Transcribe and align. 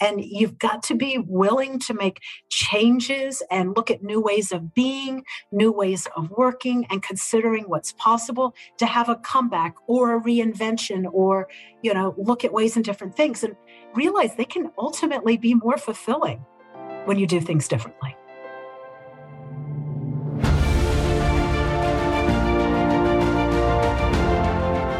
And 0.00 0.22
you've 0.24 0.58
got 0.58 0.82
to 0.84 0.94
be 0.94 1.18
willing 1.18 1.78
to 1.80 1.94
make 1.94 2.20
changes 2.48 3.42
and 3.50 3.76
look 3.76 3.90
at 3.90 4.02
new 4.02 4.20
ways 4.20 4.52
of 4.52 4.74
being, 4.74 5.24
new 5.52 5.72
ways 5.72 6.06
of 6.16 6.30
working, 6.30 6.86
and 6.90 7.02
considering 7.02 7.64
what's 7.64 7.92
possible 7.92 8.54
to 8.78 8.86
have 8.86 9.08
a 9.08 9.16
comeback 9.16 9.74
or 9.86 10.16
a 10.16 10.20
reinvention 10.20 11.06
or, 11.12 11.48
you 11.82 11.94
know, 11.94 12.14
look 12.18 12.44
at 12.44 12.52
ways 12.52 12.76
and 12.76 12.84
different 12.84 13.16
things 13.16 13.42
and 13.42 13.56
realize 13.94 14.36
they 14.36 14.44
can 14.44 14.70
ultimately 14.78 15.36
be 15.36 15.54
more 15.54 15.78
fulfilling 15.78 16.44
when 17.06 17.18
you 17.18 17.26
do 17.26 17.40
things 17.40 17.68
differently. 17.68 18.16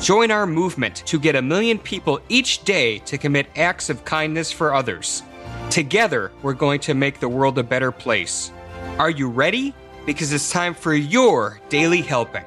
Join 0.00 0.30
our 0.30 0.46
movement 0.46 1.02
to 1.06 1.18
get 1.18 1.34
a 1.34 1.42
million 1.42 1.76
people 1.76 2.20
each 2.28 2.62
day 2.62 2.98
to 3.00 3.18
commit 3.18 3.48
acts 3.56 3.90
of 3.90 4.04
kindness 4.04 4.52
for 4.52 4.72
others. 4.72 5.24
Together, 5.70 6.30
we're 6.42 6.54
going 6.54 6.78
to 6.80 6.94
make 6.94 7.18
the 7.18 7.28
world 7.28 7.58
a 7.58 7.64
better 7.64 7.90
place. 7.90 8.52
Are 8.98 9.10
you 9.10 9.28
ready? 9.28 9.74
Because 10.06 10.32
it's 10.32 10.52
time 10.52 10.72
for 10.72 10.94
your 10.94 11.60
daily 11.68 12.00
helping. 12.00 12.44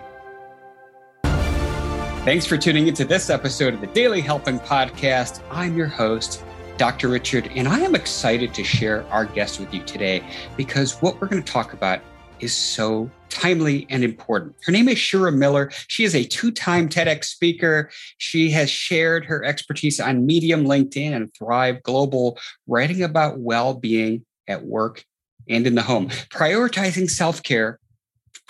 Thanks 2.23 2.45
for 2.45 2.57
tuning 2.57 2.87
into 2.87 3.03
this 3.03 3.29
episode 3.29 3.73
of 3.73 3.81
the 3.81 3.87
Daily 3.87 4.21
Helping 4.21 4.59
Podcast. 4.59 5.41
I'm 5.51 5.75
your 5.75 5.87
host, 5.87 6.45
Dr. 6.77 7.09
Richard, 7.09 7.51
and 7.53 7.67
I 7.67 7.81
am 7.81 7.95
excited 7.95 8.53
to 8.53 8.63
share 8.63 9.05
our 9.07 9.25
guest 9.25 9.59
with 9.59 9.73
you 9.73 9.83
today 9.83 10.23
because 10.55 11.01
what 11.01 11.19
we're 11.19 11.27
going 11.27 11.43
to 11.43 11.51
talk 11.51 11.73
about 11.73 11.99
is 12.41 12.55
so 12.55 13.09
timely 13.29 13.87
and 13.89 14.03
important. 14.03 14.55
Her 14.65 14.71
name 14.71 14.89
is 14.89 14.97
Shira 14.97 15.31
Miller. 15.31 15.71
She 15.87 16.03
is 16.03 16.15
a 16.15 16.23
two 16.23 16.51
time 16.51 16.89
TEDx 16.89 17.25
speaker. 17.25 17.89
She 18.17 18.51
has 18.51 18.69
shared 18.69 19.25
her 19.25 19.43
expertise 19.43 19.99
on 19.99 20.25
Medium, 20.25 20.65
LinkedIn, 20.65 21.15
and 21.15 21.33
Thrive 21.33 21.81
Global, 21.83 22.37
writing 22.67 23.03
about 23.03 23.39
well 23.39 23.73
being 23.73 24.25
at 24.47 24.65
work 24.65 25.05
and 25.47 25.65
in 25.65 25.75
the 25.75 25.81
home, 25.81 26.09
prioritizing 26.29 27.09
self 27.09 27.41
care, 27.43 27.79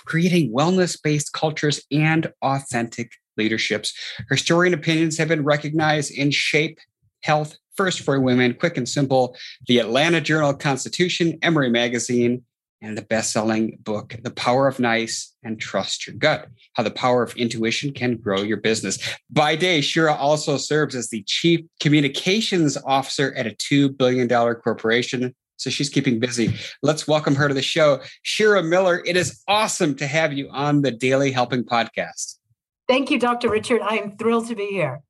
creating 0.04 0.52
wellness 0.52 1.00
based 1.00 1.32
cultures, 1.32 1.82
and 1.90 2.32
authentic 2.42 3.12
leaderships. 3.36 3.94
Her 4.28 4.36
story 4.36 4.68
and 4.68 4.74
opinions 4.74 5.18
have 5.18 5.28
been 5.28 5.44
recognized 5.44 6.12
in 6.12 6.30
Shape, 6.30 6.78
Health, 7.22 7.56
First 7.76 8.00
for 8.00 8.20
Women, 8.20 8.54
Quick 8.54 8.76
and 8.76 8.88
Simple, 8.88 9.36
the 9.66 9.78
Atlanta 9.78 10.20
Journal 10.20 10.52
Constitution, 10.52 11.38
Emory 11.40 11.70
Magazine, 11.70 12.44
and 12.82 12.98
the 12.98 13.02
best-selling 13.02 13.78
book 13.82 14.16
the 14.22 14.30
power 14.30 14.66
of 14.66 14.78
nice 14.78 15.34
and 15.42 15.60
trust 15.60 16.06
your 16.06 16.16
gut 16.16 16.48
how 16.74 16.82
the 16.82 16.90
power 16.90 17.22
of 17.22 17.34
intuition 17.36 17.92
can 17.92 18.16
grow 18.16 18.42
your 18.42 18.56
business. 18.58 18.98
By 19.30 19.56
day 19.56 19.80
shira 19.80 20.12
also 20.12 20.58
serves 20.58 20.94
as 20.94 21.08
the 21.08 21.22
chief 21.22 21.60
communications 21.80 22.76
officer 22.84 23.32
at 23.34 23.46
a 23.46 23.50
$2 23.50 23.96
billion 23.96 24.28
corporation 24.28 25.34
so 25.58 25.70
she's 25.70 25.88
keeping 25.88 26.18
busy. 26.18 26.52
Let's 26.82 27.06
welcome 27.06 27.36
her 27.36 27.46
to 27.46 27.54
the 27.54 27.62
show. 27.62 28.00
Shira 28.22 28.62
miller 28.62 29.02
it 29.06 29.16
is 29.16 29.42
awesome 29.48 29.94
to 29.96 30.06
have 30.06 30.32
you 30.32 30.50
on 30.50 30.82
the 30.82 30.90
daily 30.90 31.30
helping 31.30 31.64
podcast. 31.64 32.38
Thank 32.88 33.10
you 33.10 33.18
dr 33.18 33.48
richard. 33.48 33.80
I 33.80 33.96
am 33.96 34.16
thrilled 34.16 34.48
to 34.48 34.56
be 34.56 34.66
here. 34.66 35.00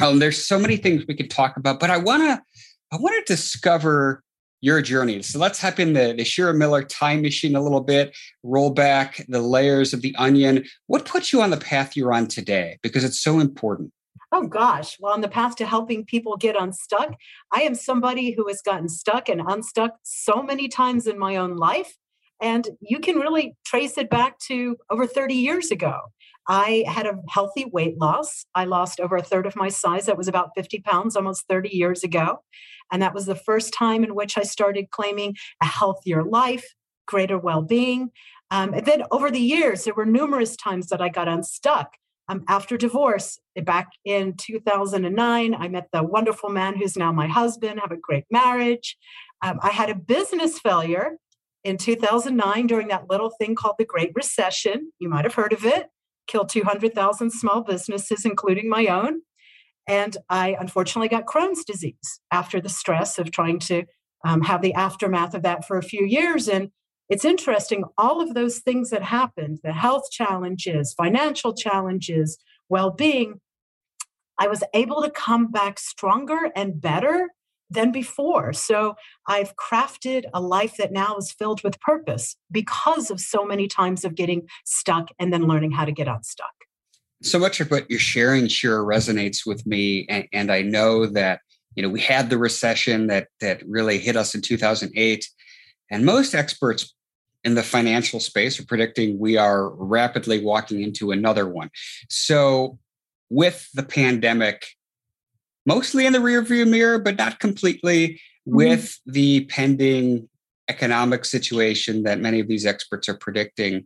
Um, 0.00 0.18
there's 0.18 0.42
so 0.46 0.58
many 0.58 0.76
things 0.76 1.04
we 1.06 1.14
could 1.14 1.30
talk 1.30 1.56
about 1.56 1.80
but 1.80 1.90
i 1.90 1.98
want 1.98 2.22
to 2.22 2.40
i 2.92 2.96
want 2.96 3.26
to 3.26 3.32
discover 3.32 4.22
your 4.60 4.82
journey. 4.82 5.22
So 5.22 5.38
let's 5.38 5.60
hop 5.60 5.78
in 5.78 5.92
the, 5.92 6.14
the 6.16 6.24
Shira 6.24 6.54
Miller 6.54 6.82
time 6.82 7.22
machine 7.22 7.54
a 7.54 7.62
little 7.62 7.80
bit, 7.80 8.16
roll 8.42 8.70
back 8.70 9.24
the 9.28 9.40
layers 9.40 9.92
of 9.92 10.02
the 10.02 10.14
onion. 10.16 10.64
What 10.86 11.04
puts 11.04 11.32
you 11.32 11.40
on 11.42 11.50
the 11.50 11.56
path 11.56 11.96
you're 11.96 12.12
on 12.12 12.26
today? 12.26 12.78
Because 12.82 13.04
it's 13.04 13.20
so 13.20 13.40
important. 13.40 13.92
Oh 14.30 14.46
gosh. 14.46 14.98
Well, 15.00 15.14
on 15.14 15.22
the 15.22 15.28
path 15.28 15.56
to 15.56 15.66
helping 15.66 16.04
people 16.04 16.36
get 16.36 16.60
unstuck, 16.60 17.14
I 17.52 17.62
am 17.62 17.74
somebody 17.74 18.32
who 18.32 18.46
has 18.48 18.60
gotten 18.60 18.88
stuck 18.88 19.28
and 19.28 19.40
unstuck 19.40 19.92
so 20.02 20.42
many 20.42 20.68
times 20.68 21.06
in 21.06 21.18
my 21.18 21.36
own 21.36 21.56
life. 21.56 21.94
And 22.40 22.68
you 22.80 23.00
can 23.00 23.16
really 23.16 23.56
trace 23.64 23.98
it 23.98 24.10
back 24.10 24.38
to 24.46 24.76
over 24.90 25.06
30 25.06 25.34
years 25.34 25.70
ago. 25.70 25.98
I 26.48 26.84
had 26.86 27.06
a 27.06 27.18
healthy 27.28 27.66
weight 27.66 27.98
loss. 27.98 28.46
I 28.54 28.64
lost 28.64 29.00
over 29.00 29.16
a 29.16 29.22
third 29.22 29.46
of 29.46 29.54
my 29.54 29.68
size. 29.68 30.06
That 30.06 30.16
was 30.16 30.28
about 30.28 30.50
50 30.56 30.80
pounds 30.80 31.14
almost 31.14 31.46
30 31.46 31.68
years 31.76 32.02
ago. 32.02 32.38
And 32.90 33.02
that 33.02 33.14
was 33.14 33.26
the 33.26 33.34
first 33.34 33.74
time 33.74 34.02
in 34.02 34.14
which 34.14 34.38
I 34.38 34.42
started 34.42 34.90
claiming 34.90 35.36
a 35.62 35.66
healthier 35.66 36.24
life, 36.24 36.64
greater 37.06 37.38
well 37.38 37.60
being. 37.60 38.10
Um, 38.50 38.72
and 38.72 38.86
then 38.86 39.02
over 39.10 39.30
the 39.30 39.40
years, 39.40 39.84
there 39.84 39.94
were 39.94 40.06
numerous 40.06 40.56
times 40.56 40.86
that 40.86 41.02
I 41.02 41.10
got 41.10 41.28
unstuck. 41.28 41.92
Um, 42.30 42.44
after 42.48 42.76
divorce, 42.76 43.38
back 43.64 43.88
in 44.04 44.34
2009, 44.36 45.54
I 45.54 45.68
met 45.68 45.88
the 45.92 46.02
wonderful 46.02 46.50
man 46.50 46.76
who's 46.76 46.96
now 46.96 47.12
my 47.12 47.26
husband, 47.26 47.80
have 47.80 47.92
a 47.92 47.96
great 47.96 48.24
marriage. 48.30 48.96
Um, 49.42 49.58
I 49.62 49.70
had 49.70 49.88
a 49.90 49.94
business 49.94 50.58
failure 50.58 51.16
in 51.64 51.76
2009 51.76 52.66
during 52.66 52.88
that 52.88 53.08
little 53.08 53.30
thing 53.30 53.54
called 53.54 53.76
the 53.78 53.84
Great 53.84 54.12
Recession. 54.14 54.92
You 54.98 55.08
might 55.08 55.24
have 55.24 55.34
heard 55.34 55.52
of 55.52 55.64
it, 55.64 55.88
killed 56.28 56.48
200,000 56.48 57.30
small 57.30 57.62
businesses, 57.62 58.24
including 58.24 58.68
my 58.68 58.86
own. 58.86 59.22
And 59.88 60.16
I 60.28 60.56
unfortunately 60.60 61.08
got 61.08 61.26
Crohn's 61.26 61.64
disease 61.64 62.20
after 62.30 62.60
the 62.60 62.68
stress 62.68 63.18
of 63.18 63.30
trying 63.30 63.58
to 63.60 63.84
um, 64.24 64.42
have 64.42 64.62
the 64.62 64.74
aftermath 64.74 65.34
of 65.34 65.42
that 65.42 65.66
for 65.66 65.78
a 65.78 65.82
few 65.82 66.04
years. 66.04 66.46
And 66.48 66.70
it's 67.08 67.24
interesting, 67.24 67.84
all 67.96 68.20
of 68.20 68.34
those 68.34 68.58
things 68.58 68.90
that 68.90 69.02
happened 69.02 69.60
the 69.64 69.72
health 69.72 70.10
challenges, 70.10 70.94
financial 70.94 71.54
challenges, 71.54 72.38
well 72.68 72.90
being 72.90 73.40
I 74.38 74.46
was 74.46 74.62
able 74.72 75.02
to 75.02 75.10
come 75.10 75.50
back 75.50 75.78
stronger 75.80 76.50
and 76.54 76.80
better 76.80 77.30
than 77.70 77.92
before. 77.92 78.52
So 78.52 78.94
I've 79.26 79.54
crafted 79.56 80.24
a 80.32 80.40
life 80.40 80.76
that 80.78 80.92
now 80.92 81.16
is 81.16 81.32
filled 81.32 81.62
with 81.62 81.80
purpose 81.80 82.36
because 82.50 83.10
of 83.10 83.20
so 83.20 83.44
many 83.44 83.68
times 83.68 84.04
of 84.04 84.14
getting 84.14 84.48
stuck 84.64 85.08
and 85.18 85.32
then 85.32 85.46
learning 85.46 85.72
how 85.72 85.84
to 85.84 85.92
get 85.92 86.08
unstuck 86.08 86.52
so 87.22 87.38
much 87.38 87.60
of 87.60 87.70
what 87.70 87.88
you're 87.90 87.98
sharing 87.98 88.48
Shira 88.48 88.84
resonates 88.84 89.44
with 89.44 89.66
me 89.66 90.06
and, 90.08 90.26
and, 90.32 90.52
i 90.52 90.62
know 90.62 91.06
that 91.06 91.40
you 91.74 91.82
know 91.82 91.88
we 91.88 92.00
had 92.00 92.30
the 92.30 92.38
recession 92.38 93.08
that 93.08 93.28
that 93.40 93.62
really 93.66 93.98
hit 93.98 94.16
us 94.16 94.34
in 94.34 94.42
2008 94.42 95.28
and 95.90 96.04
most 96.04 96.34
experts 96.34 96.94
in 97.44 97.54
the 97.54 97.62
financial 97.62 98.20
space 98.20 98.58
are 98.60 98.66
predicting 98.66 99.18
we 99.18 99.36
are 99.36 99.70
rapidly 99.70 100.42
walking 100.42 100.82
into 100.82 101.10
another 101.10 101.48
one 101.48 101.70
so 102.08 102.78
with 103.30 103.68
the 103.74 103.82
pandemic 103.82 104.66
mostly 105.68 106.06
in 106.06 106.14
the 106.14 106.18
rearview 106.18 106.66
mirror 106.66 106.98
but 106.98 107.16
not 107.16 107.38
completely 107.38 108.08
mm-hmm. 108.08 108.56
with 108.56 108.98
the 109.04 109.44
pending 109.44 110.26
economic 110.68 111.26
situation 111.26 112.04
that 112.04 112.18
many 112.18 112.40
of 112.40 112.48
these 112.48 112.64
experts 112.64 113.08
are 113.08 113.16
predicting. 113.16 113.84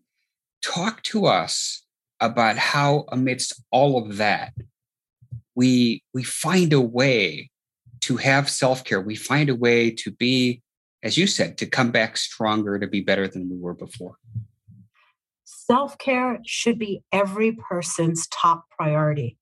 Talk 0.62 1.02
to 1.04 1.26
us 1.26 1.84
about 2.20 2.56
how 2.56 3.04
amidst 3.08 3.60
all 3.72 3.98
of 3.98 4.16
that 4.18 4.52
we 5.56 6.02
we 6.14 6.22
find 6.22 6.72
a 6.72 6.80
way 6.80 7.50
to 8.02 8.16
have 8.16 8.48
self-care. 8.48 9.00
We 9.00 9.16
find 9.16 9.50
a 9.50 9.56
way 9.56 9.90
to 9.90 10.12
be 10.12 10.62
as 11.02 11.18
you 11.18 11.26
said 11.26 11.58
to 11.58 11.66
come 11.66 11.90
back 11.90 12.16
stronger 12.16 12.78
to 12.78 12.86
be 12.86 13.00
better 13.00 13.26
than 13.26 13.50
we 13.50 13.58
were 13.58 13.74
before. 13.74 14.16
Self-care 15.44 16.38
should 16.46 16.78
be 16.78 17.02
every 17.12 17.52
person's 17.52 18.28
top 18.28 18.66
priority 18.70 19.36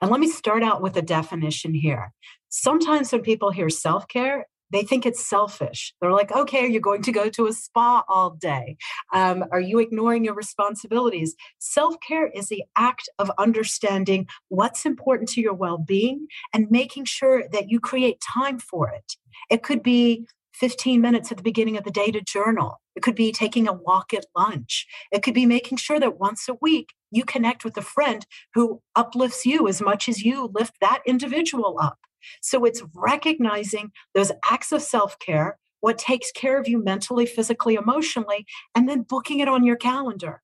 and 0.00 0.10
let 0.10 0.20
me 0.20 0.28
start 0.28 0.62
out 0.62 0.82
with 0.82 0.96
a 0.96 1.02
definition 1.02 1.74
here 1.74 2.12
sometimes 2.48 3.12
when 3.12 3.22
people 3.22 3.50
hear 3.50 3.68
self-care 3.68 4.46
they 4.70 4.82
think 4.82 5.06
it's 5.06 5.24
selfish. 5.24 5.94
They're 6.00 6.12
like, 6.12 6.32
okay, 6.32 6.64
are 6.64 6.68
you 6.68 6.80
going 6.80 7.02
to 7.02 7.12
go 7.12 7.28
to 7.30 7.46
a 7.46 7.52
spa 7.52 8.04
all 8.08 8.30
day? 8.30 8.76
Um, 9.12 9.44
are 9.50 9.60
you 9.60 9.78
ignoring 9.78 10.24
your 10.24 10.34
responsibilities? 10.34 11.34
Self 11.58 11.96
care 12.06 12.28
is 12.28 12.48
the 12.48 12.64
act 12.76 13.08
of 13.18 13.30
understanding 13.38 14.26
what's 14.48 14.84
important 14.84 15.28
to 15.30 15.40
your 15.40 15.54
well 15.54 15.78
being 15.78 16.26
and 16.52 16.70
making 16.70 17.06
sure 17.06 17.44
that 17.52 17.70
you 17.70 17.80
create 17.80 18.20
time 18.20 18.58
for 18.58 18.90
it. 18.90 19.14
It 19.50 19.62
could 19.62 19.82
be 19.82 20.26
15 20.54 21.00
minutes 21.00 21.30
at 21.30 21.36
the 21.36 21.42
beginning 21.42 21.76
of 21.76 21.84
the 21.84 21.90
day 21.90 22.10
to 22.10 22.20
journal. 22.20 22.80
It 22.96 23.02
could 23.02 23.14
be 23.14 23.30
taking 23.30 23.68
a 23.68 23.72
walk 23.72 24.12
at 24.12 24.26
lunch. 24.36 24.86
It 25.12 25.22
could 25.22 25.34
be 25.34 25.46
making 25.46 25.78
sure 25.78 26.00
that 26.00 26.18
once 26.18 26.48
a 26.48 26.54
week 26.60 26.94
you 27.10 27.24
connect 27.24 27.64
with 27.64 27.76
a 27.76 27.82
friend 27.82 28.26
who 28.54 28.80
uplifts 28.94 29.46
you 29.46 29.68
as 29.68 29.80
much 29.80 30.08
as 30.08 30.24
you 30.24 30.50
lift 30.54 30.74
that 30.80 31.02
individual 31.06 31.78
up. 31.80 31.98
So 32.42 32.64
it's 32.64 32.82
recognizing 32.94 33.92
those 34.14 34.32
acts 34.44 34.72
of 34.72 34.82
self 34.82 35.18
care 35.18 35.58
what 35.80 35.98
takes 35.98 36.32
care 36.32 36.58
of 36.58 36.68
you 36.68 36.82
mentally, 36.82 37.26
physically, 37.26 37.74
emotionally, 37.74 38.46
and 38.74 38.88
then 38.88 39.02
booking 39.02 39.40
it 39.40 39.48
on 39.48 39.64
your 39.64 39.76
calendar. 39.76 40.42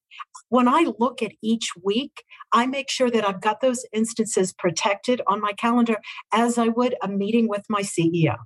When 0.48 0.68
I 0.68 0.92
look 0.98 1.22
at 1.22 1.32
each 1.42 1.70
week, 1.82 2.22
I 2.52 2.66
make 2.66 2.88
sure 2.88 3.10
that 3.10 3.26
I've 3.28 3.40
got 3.40 3.60
those 3.60 3.84
instances 3.92 4.52
protected 4.52 5.20
on 5.26 5.40
my 5.40 5.52
calendar 5.52 5.96
as 6.32 6.58
I 6.58 6.68
would 6.68 6.94
a 7.02 7.08
meeting 7.08 7.48
with 7.48 7.64
my 7.68 7.80
CEO. 7.80 8.36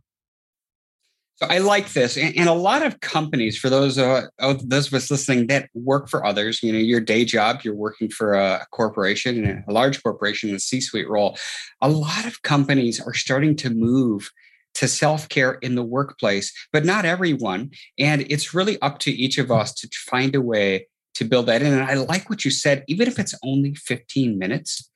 So 1.40 1.46
I 1.48 1.58
like 1.58 1.92
this, 1.92 2.16
and, 2.16 2.48
a 2.48 2.52
lot 2.52 2.84
of 2.84 2.98
companies, 2.98 3.56
for 3.56 3.70
those 3.70 3.96
uh, 3.96 4.26
those 4.64 4.88
of 4.88 4.94
us 4.94 5.08
listening 5.08 5.46
that 5.46 5.70
work 5.72 6.08
for 6.08 6.26
others, 6.26 6.64
you 6.64 6.72
know, 6.72 6.80
your 6.80 7.00
day 7.00 7.24
job, 7.24 7.60
you're 7.62 7.76
working 7.76 8.08
for 8.08 8.34
a 8.34 8.66
corporation, 8.72 9.64
a 9.68 9.72
large 9.72 10.02
corporation, 10.02 10.50
in 10.50 10.56
a 10.56 10.58
C-suite 10.58 11.08
role. 11.08 11.38
A 11.80 11.88
lot 11.88 12.26
of 12.26 12.42
companies 12.42 13.00
are 13.00 13.14
starting 13.14 13.54
to 13.56 13.70
move 13.70 14.32
to 14.74 14.88
self-care 14.88 15.54
in 15.62 15.76
the 15.76 15.84
workplace, 15.84 16.52
but 16.72 16.84
not 16.84 17.04
everyone. 17.04 17.70
And 18.00 18.22
it's 18.22 18.52
really 18.52 18.80
up 18.82 18.98
to 19.00 19.12
each 19.12 19.38
of 19.38 19.52
us 19.52 19.72
to 19.74 19.88
find 20.10 20.34
a 20.34 20.40
way 20.40 20.88
to 21.14 21.24
build 21.24 21.46
that 21.46 21.62
in. 21.62 21.72
And 21.72 21.84
I 21.84 21.94
like 21.94 22.28
what 22.28 22.44
you 22.44 22.50
said, 22.50 22.82
even 22.88 23.06
if 23.06 23.16
it's 23.16 23.34
only 23.44 23.76
15 23.76 24.40
minutes, 24.40 24.90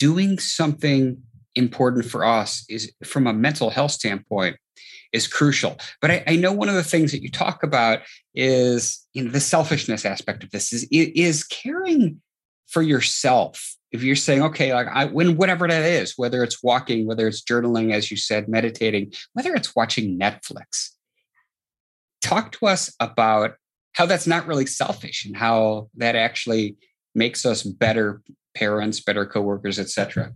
doing 0.00 0.40
something 0.40 1.18
important 1.54 2.04
for 2.04 2.24
us 2.24 2.64
is 2.68 2.92
from 3.04 3.28
a 3.28 3.32
mental 3.32 3.70
health 3.70 3.92
standpoint 3.92 4.56
is 5.14 5.28
crucial. 5.28 5.78
But 6.02 6.10
I, 6.10 6.24
I, 6.26 6.36
know 6.36 6.52
one 6.52 6.68
of 6.68 6.74
the 6.74 6.82
things 6.82 7.12
that 7.12 7.22
you 7.22 7.30
talk 7.30 7.62
about 7.62 8.00
is 8.34 9.06
you 9.14 9.24
know 9.24 9.30
the 9.30 9.40
selfishness 9.40 10.04
aspect 10.04 10.42
of 10.42 10.50
this 10.50 10.72
is 10.72 10.86
is 10.90 11.44
caring 11.44 12.20
for 12.66 12.82
yourself. 12.82 13.76
If 13.92 14.02
you're 14.02 14.16
saying, 14.16 14.42
okay, 14.42 14.74
like 14.74 14.88
I 14.88 15.06
when 15.06 15.36
whatever 15.36 15.68
that 15.68 15.84
is, 15.84 16.14
whether 16.16 16.42
it's 16.42 16.62
walking, 16.62 17.06
whether 17.06 17.28
it's 17.28 17.42
journaling, 17.42 17.92
as 17.92 18.10
you 18.10 18.16
said, 18.16 18.48
meditating, 18.48 19.12
whether 19.32 19.54
it's 19.54 19.74
watching 19.74 20.18
Netflix, 20.18 20.90
talk 22.20 22.52
to 22.58 22.66
us 22.66 22.92
about 22.98 23.54
how 23.92 24.06
that's 24.06 24.26
not 24.26 24.48
really 24.48 24.66
selfish 24.66 25.24
and 25.24 25.36
how 25.36 25.88
that 25.96 26.16
actually 26.16 26.76
makes 27.14 27.46
us 27.46 27.62
better 27.62 28.20
parents, 28.56 29.00
better 29.00 29.24
coworkers, 29.24 29.78
etc. 29.78 30.32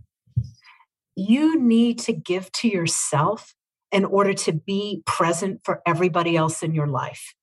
You 1.17 1.59
need 1.59 1.99
to 1.99 2.13
give 2.13 2.49
to 2.53 2.69
yourself 2.69 3.53
in 3.91 4.05
order 4.05 4.33
to 4.33 4.53
be 4.53 5.01
present 5.05 5.61
for 5.63 5.81
everybody 5.85 6.35
else 6.35 6.61
in 6.63 6.73
your 6.73 6.87
life. 6.87 7.33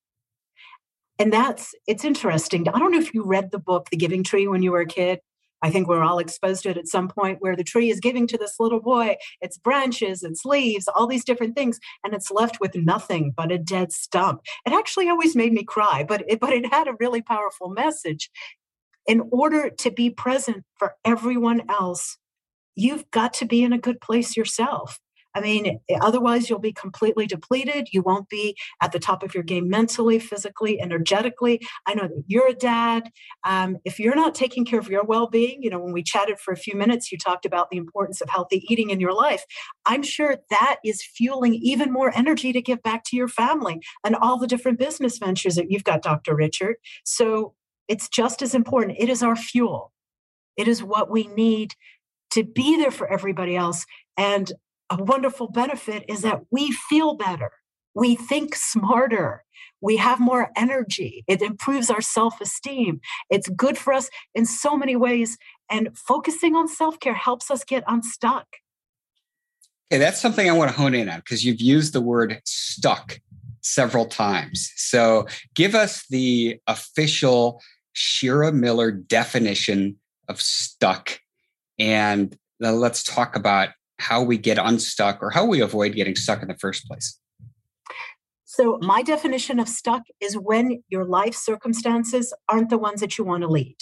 And 1.19 1.33
that's, 1.33 1.75
it's 1.87 2.05
interesting. 2.05 2.69
I 2.69 2.79
don't 2.79 2.93
know 2.93 2.99
if 2.99 3.15
you 3.15 3.25
read 3.25 3.51
the 3.51 3.59
book, 3.59 3.89
The 3.91 3.97
Giving 3.97 4.23
Tree, 4.23 4.47
when 4.47 4.63
you 4.63 4.73
were 4.73 4.81
a 4.81 4.87
kid. 4.87 5.21
I 5.63 5.71
think 5.71 5.89
we're 5.89 6.03
all 6.03 6.19
exposed 6.19 6.63
to 6.63 6.71
it 6.71 6.77
at 6.77 6.87
some 6.87 7.09
point 7.09 7.39
where 7.41 7.57
the 7.57 7.65
tree 7.65 7.91
is 7.91 7.99
giving 7.99 8.27
to 8.29 8.37
this 8.37 8.57
little 8.61 8.81
boy 8.81 9.17
its 9.41 9.57
branches, 9.57 10.23
its 10.23 10.45
leaves, 10.45 10.87
all 10.87 11.07
these 11.07 11.25
different 11.25 11.57
things, 11.57 11.81
and 12.05 12.13
it's 12.13 12.31
left 12.31 12.61
with 12.61 12.77
nothing 12.77 13.33
but 13.35 13.51
a 13.51 13.59
dead 13.59 13.91
stump. 13.91 14.43
It 14.67 14.75
actually 14.75 15.09
always 15.09 15.35
made 15.35 15.55
me 15.55 15.65
cry, 15.65 16.05
but 16.07 16.25
it, 16.29 16.41
but 16.41 16.53
it 16.53 16.73
had 16.73 16.87
a 16.87 16.97
really 17.01 17.23
powerful 17.23 17.71
message. 17.71 18.31
In 19.07 19.23
order 19.31 19.71
to 19.71 19.91
be 19.91 20.11
present 20.11 20.65
for 20.79 20.97
everyone 21.05 21.63
else, 21.71 22.19
you've 22.75 23.11
got 23.11 23.33
to 23.35 23.47
be 23.47 23.65
in 23.65 23.73
a 23.73 23.79
good 23.79 24.01
place 24.01 24.37
yourself. 24.37 25.01
I 25.37 25.41
mean, 25.41 25.81
otherwise, 26.01 26.49
you'll 26.49 26.59
be 26.59 26.73
completely 26.73 27.27
depleted. 27.27 27.89
You 27.93 28.01
won't 28.01 28.31
be 28.31 28.57
at 28.83 28.93
the 28.93 28.99
top 28.99 29.23
of 29.23 29.35
your 29.35 29.43
game 29.43 29.69
mentally, 29.69 30.19
physically, 30.19 30.81
energetically. 30.81 31.61
I 31.87 31.93
know 31.93 32.09
that 32.09 32.25
you're 32.27 32.49
a 32.49 32.55
dad. 32.55 33.11
Um, 33.45 33.77
if 33.85 34.01
you're 34.01 34.15
not 34.15 34.35
taking 34.35 34.65
care 34.65 34.79
of 34.79 34.89
your 34.89 35.05
well 35.05 35.29
being, 35.29 35.63
you 35.63 35.69
know, 35.69 35.79
when 35.79 35.93
we 35.93 36.03
chatted 36.03 36.41
for 36.41 36.53
a 36.53 36.57
few 36.57 36.75
minutes, 36.75 37.13
you 37.13 37.19
talked 37.19 37.45
about 37.45 37.69
the 37.71 37.77
importance 37.77 38.23
of 38.23 38.31
healthy 38.31 38.65
eating 38.71 38.89
in 38.89 38.99
your 38.99 39.13
life. 39.13 39.45
I'm 39.85 40.03
sure 40.03 40.39
that 40.49 40.77
is 40.83 41.05
fueling 41.05 41.53
even 41.55 41.93
more 41.93 42.17
energy 42.17 42.55
to 42.55 42.63
give 42.63 42.83
back 42.83 43.05
to 43.09 43.17
your 43.17 43.29
family 43.29 43.81
and 44.07 44.17
all 44.17 44.39
the 44.39 44.47
different 44.47 44.79
business 44.79 45.19
ventures 45.19 45.57
that 45.57 45.71
you've 45.71 45.85
got, 45.85 46.03
Dr. 46.03 46.35
Richard. 46.35 46.77
So 47.05 47.53
it's 47.89 48.09
just 48.09 48.41
as 48.41 48.55
important. 48.55 48.97
It 48.99 49.11
is 49.11 49.23
our 49.23 49.37
fuel, 49.37 49.93
it 50.57 50.67
is 50.67 50.83
what 50.83 51.11
we 51.11 51.27
need 51.27 51.75
to 52.31 52.43
be 52.43 52.79
there 52.79 52.91
for 52.91 53.07
everybody 53.07 53.55
else. 53.55 53.85
And 54.17 54.51
a 54.91 55.03
wonderful 55.03 55.49
benefit 55.49 56.05
is 56.09 56.23
that 56.23 56.43
we 56.51 56.73
feel 56.73 57.15
better. 57.15 57.51
We 57.95 58.15
think 58.15 58.55
smarter. 58.55 59.45
We 59.81 59.97
have 59.97 60.21
more 60.21 60.51
energy. 60.57 61.25
It 61.27 61.43
improves 61.43 61.91
our 61.91 62.01
self 62.01 62.41
esteem. 62.41 63.01
It's 63.31 63.49
good 63.49 63.79
for 63.79 63.93
us 63.93 64.11
in 64.35 64.47
so 64.47 64.77
many 64.77 64.97
ways. 64.97 65.39
And 65.71 65.97
focusing 65.97 66.55
on 66.55 66.69
self 66.69 67.01
care 67.01 67.15
helps 67.15 67.51
us 67.51 67.65
get 67.65 67.85
unstuck. 67.87 68.47
Okay, 69.93 69.99
that's 69.99 70.21
something 70.21 70.49
I 70.49 70.53
want 70.53 70.71
to 70.71 70.77
hone 70.77 70.95
in 70.95 71.09
on 71.09 71.19
because 71.21 71.45
you've 71.45 71.61
used 71.61 71.93
the 71.93 72.01
word 72.01 72.41
stuck 72.45 73.21
several 73.61 74.07
times. 74.07 74.73
So 74.77 75.27
give 75.55 75.75
us 75.75 76.07
the 76.09 76.61
official 76.67 77.63
Shira 77.93 78.53
Miller 78.53 78.91
definition 78.91 79.97
of 80.29 80.41
stuck. 80.41 81.21
And 81.79 82.37
uh, 82.63 82.73
let's 82.73 83.03
talk 83.03 83.37
about 83.37 83.71
how 83.99 84.23
we 84.23 84.39
get 84.39 84.59
unstuck 84.59 85.23
or 85.23 85.31
how 85.31 85.45
we 85.45 85.61
avoid 85.61 85.95
getting 85.95 86.17
stuck 86.17 86.43
in 86.43 86.49
the 86.49 86.57
first 86.57 86.87
place? 86.87 87.19
So, 88.45 88.79
my 88.81 89.03
definition 89.03 89.59
of 89.59 89.69
stuck 89.69 90.03
is 90.21 90.35
when 90.35 90.83
your 90.89 91.05
life 91.05 91.35
circumstances 91.35 92.33
aren't 92.49 92.71
the 92.71 92.79
ones 92.79 93.01
that 93.01 93.19
you 93.19 93.25
want 93.25 93.43
to 93.43 93.49
lead. 93.49 93.77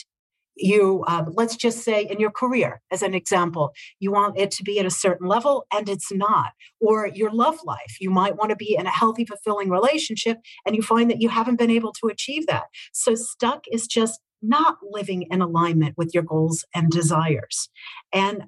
You, 0.56 1.04
uh, 1.06 1.26
let's 1.32 1.54
just 1.54 1.84
say 1.84 2.06
in 2.08 2.18
your 2.18 2.30
career, 2.30 2.80
as 2.90 3.02
an 3.02 3.14
example, 3.14 3.72
you 4.00 4.10
want 4.10 4.38
it 4.38 4.50
to 4.52 4.64
be 4.64 4.80
at 4.80 4.86
a 4.86 4.90
certain 4.90 5.28
level 5.28 5.66
and 5.72 5.88
it's 5.88 6.12
not. 6.12 6.52
Or 6.80 7.08
your 7.08 7.30
love 7.30 7.58
life, 7.64 8.00
you 8.00 8.10
might 8.10 8.36
want 8.36 8.50
to 8.50 8.56
be 8.56 8.74
in 8.74 8.86
a 8.86 8.90
healthy, 8.90 9.24
fulfilling 9.24 9.68
relationship 9.68 10.38
and 10.64 10.74
you 10.74 10.82
find 10.82 11.10
that 11.10 11.20
you 11.20 11.28
haven't 11.28 11.58
been 11.58 11.70
able 11.70 11.92
to 12.00 12.08
achieve 12.08 12.46
that. 12.46 12.64
So, 12.92 13.14
stuck 13.14 13.64
is 13.70 13.86
just 13.86 14.20
not 14.42 14.78
living 14.82 15.26
in 15.30 15.40
alignment 15.40 15.96
with 15.96 16.12
your 16.12 16.22
goals 16.22 16.64
and 16.74 16.90
desires. 16.90 17.68
And 18.12 18.44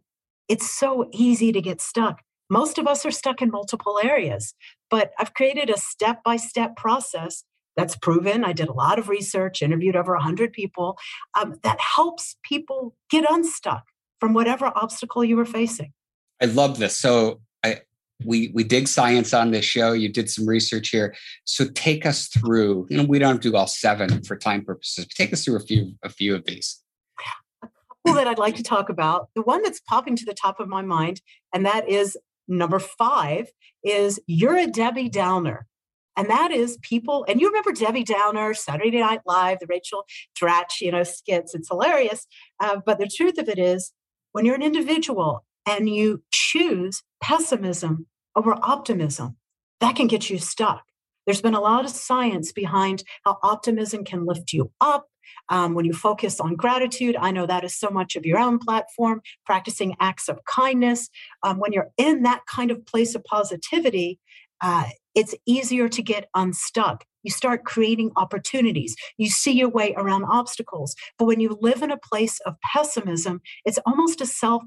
it's 0.49 0.71
so 0.71 1.09
easy 1.13 1.53
to 1.53 1.61
get 1.61 1.81
stuck. 1.81 2.23
Most 2.49 2.79
of 2.79 2.87
us 2.87 3.05
are 3.05 3.11
stuck 3.11 3.43
in 3.43 3.51
multiple 3.51 3.99
areas, 4.03 4.55
but 4.91 5.13
I've 5.19 5.35
created 5.35 5.69
a 5.71 5.79
step 5.79 6.23
by 6.23 6.37
step 6.37 6.77
process 6.77 7.45
that's 7.77 7.97
proven. 7.97 8.45
I 8.45 8.53
did 8.53 8.69
a 8.69 8.73
lot 8.73 8.99
of 8.99 9.09
research, 9.09 9.63
interviewed 9.63 9.97
over 9.97 10.13
100 10.15 10.53
people 10.53 10.97
um, 11.39 11.57
that 11.63 11.79
helps 11.81 12.37
people 12.43 12.95
get 13.11 13.25
unstuck 13.29 13.85
from 14.21 14.33
whatever 14.33 14.67
obstacle 14.77 15.25
you 15.25 15.37
were 15.37 15.45
facing. 15.45 15.93
I 16.41 16.47
love 16.47 16.79
this. 16.79 16.97
So 16.97 17.41
I, 17.65 17.81
we 18.25 18.51
we 18.55 18.65
dig 18.65 18.89
science 18.89 19.35
on 19.35 19.51
this 19.51 19.65
show. 19.65 19.93
You 19.93 20.09
did 20.09 20.31
some 20.31 20.47
research 20.47 20.89
here, 20.89 21.15
so 21.45 21.67
take 21.75 22.07
us 22.07 22.29
through. 22.29 22.87
You 22.89 22.99
know, 22.99 23.05
we 23.05 23.19
don't 23.19 23.43
do 23.43 23.57
all 23.57 23.67
seven 23.67 24.23
for 24.23 24.37
time 24.37 24.65
purposes. 24.65 25.05
But 25.05 25.15
take 25.15 25.33
us 25.33 25.45
through 25.45 25.57
a 25.57 25.61
few 25.61 25.93
a 26.03 26.09
few 26.09 26.35
of 26.35 26.45
these 26.47 26.83
that 28.15 28.27
I'd 28.27 28.39
like 28.39 28.57
to 28.57 28.63
talk 28.63 28.89
about. 28.89 29.29
The 29.35 29.43
one 29.43 29.63
that's 29.63 29.81
popping 29.81 30.17
to 30.17 30.25
the 30.25 30.35
top 30.35 30.61
of 30.61 30.69
my 30.69 30.83
mind, 30.83 31.21
and 31.53 31.67
that 31.67 31.89
is 31.89 32.17
number 32.49 32.79
five, 32.79 33.51
is 33.85 34.21
you're 34.27 34.57
a 34.57 34.67
Debbie 34.67 35.09
Downer. 35.09 35.67
And 36.17 36.31
that 36.31 36.51
is 36.51 36.79
people, 36.81 37.27
and 37.29 37.41
you 37.41 37.49
remember 37.49 37.73
Debbie 37.73 38.03
Downer, 38.03 38.55
Saturday 38.55 38.99
Night 38.99 39.21
Live, 39.27 39.59
the 39.61 39.67
Rachel 39.69 40.07
Dratch, 40.35 40.81
you 40.81 40.91
know, 40.91 41.03
skits. 41.03 41.55
It's 41.55 41.69
hilarious. 41.69 42.27
Uh, 42.59 42.79
but 42.85 42.99
the 42.99 43.07
truth 43.07 43.37
of 43.37 43.51
it 43.51 43.59
is, 43.59 43.93
when 44.33 44.47
you're 44.47 44.55
an 44.55 44.63
individual 44.63 45.45
and 45.67 45.91
you 45.91 46.23
choose 46.33 47.03
pessimism 47.23 48.07
over 48.35 48.57
optimism, 48.63 49.37
that 49.81 49.97
can 49.97 50.07
get 50.07 50.31
you 50.31 50.39
stuck. 50.39 50.86
There's 51.27 51.43
been 51.43 51.55
a 51.55 51.61
lot 51.61 51.85
of 51.85 51.91
science 51.91 52.53
behind 52.53 53.05
how 53.25 53.39
optimism 53.43 54.05
can 54.05 54.25
lift 54.25 54.53
you 54.53 54.73
up, 54.81 55.07
um, 55.49 55.75
when 55.75 55.85
you 55.85 55.93
focus 55.93 56.41
on 56.41 56.57
gratitude, 56.57 57.17
I 57.19 57.31
know 57.31 57.47
that 57.47 57.65
is 57.65 57.77
so 57.77 57.91
much 57.91 58.17
of 58.17 58.27
your 58.27 58.39
own 58.39 58.59
platform, 58.59 59.23
practicing 59.45 59.97
acts 60.01 60.29
of 60.29 60.45
kindness. 60.45 61.09
Um, 61.43 61.59
when 61.59 61.73
you're 61.73 61.91
in 61.97 62.23
that 62.23 62.43
kind 62.47 62.71
of 62.71 62.85
place 62.87 63.15
of 63.15 63.25
positivity, 63.25 64.19
uh, 64.61 64.85
it's 65.15 65.35
easier 65.47 65.89
to 65.89 66.03
get 66.03 66.29
unstuck. 66.35 67.05
You 67.23 67.31
start 67.31 67.65
creating 67.65 68.13
opportunities. 68.17 68.95
You 69.19 69.29
see 69.29 69.53
your 69.53 69.69
way 69.69 69.95
around 69.97 70.25
obstacles. 70.25 70.95
But 71.19 71.27
when 71.27 71.41
you 71.41 71.59
live 71.61 71.83
in 71.83 71.91
a 71.91 71.99
place 71.99 72.41
of 72.41 72.55
pessimism, 72.61 73.41
it's 73.65 73.79
almost 73.87 74.21
a 74.21 74.27
self 74.27 74.63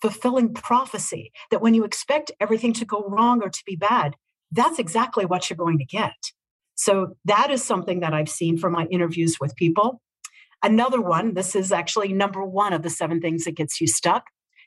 fulfilling 0.00 0.54
prophecy 0.54 1.30
that 1.50 1.60
when 1.60 1.74
you 1.74 1.84
expect 1.84 2.32
everything 2.40 2.72
to 2.72 2.86
go 2.86 3.04
wrong 3.06 3.42
or 3.42 3.50
to 3.50 3.62
be 3.66 3.76
bad, 3.76 4.16
that's 4.50 4.78
exactly 4.78 5.24
what 5.24 5.48
you're 5.48 5.56
going 5.56 5.78
to 5.78 5.84
get. 5.84 6.32
So 6.74 7.16
that 7.26 7.50
is 7.50 7.62
something 7.62 8.00
that 8.00 8.14
I've 8.14 8.28
seen 8.28 8.56
from 8.56 8.72
my 8.72 8.86
interviews 8.86 9.38
with 9.40 9.54
people. 9.56 10.00
Another 10.62 11.00
one, 11.00 11.34
this 11.34 11.54
is 11.54 11.72
actually 11.72 12.12
number 12.12 12.44
one 12.44 12.72
of 12.72 12.82
the 12.82 12.90
seven 12.90 13.20
things 13.20 13.44
that 13.44 13.56
gets 13.56 13.80
you 13.80 13.86
stuck, 13.86 14.24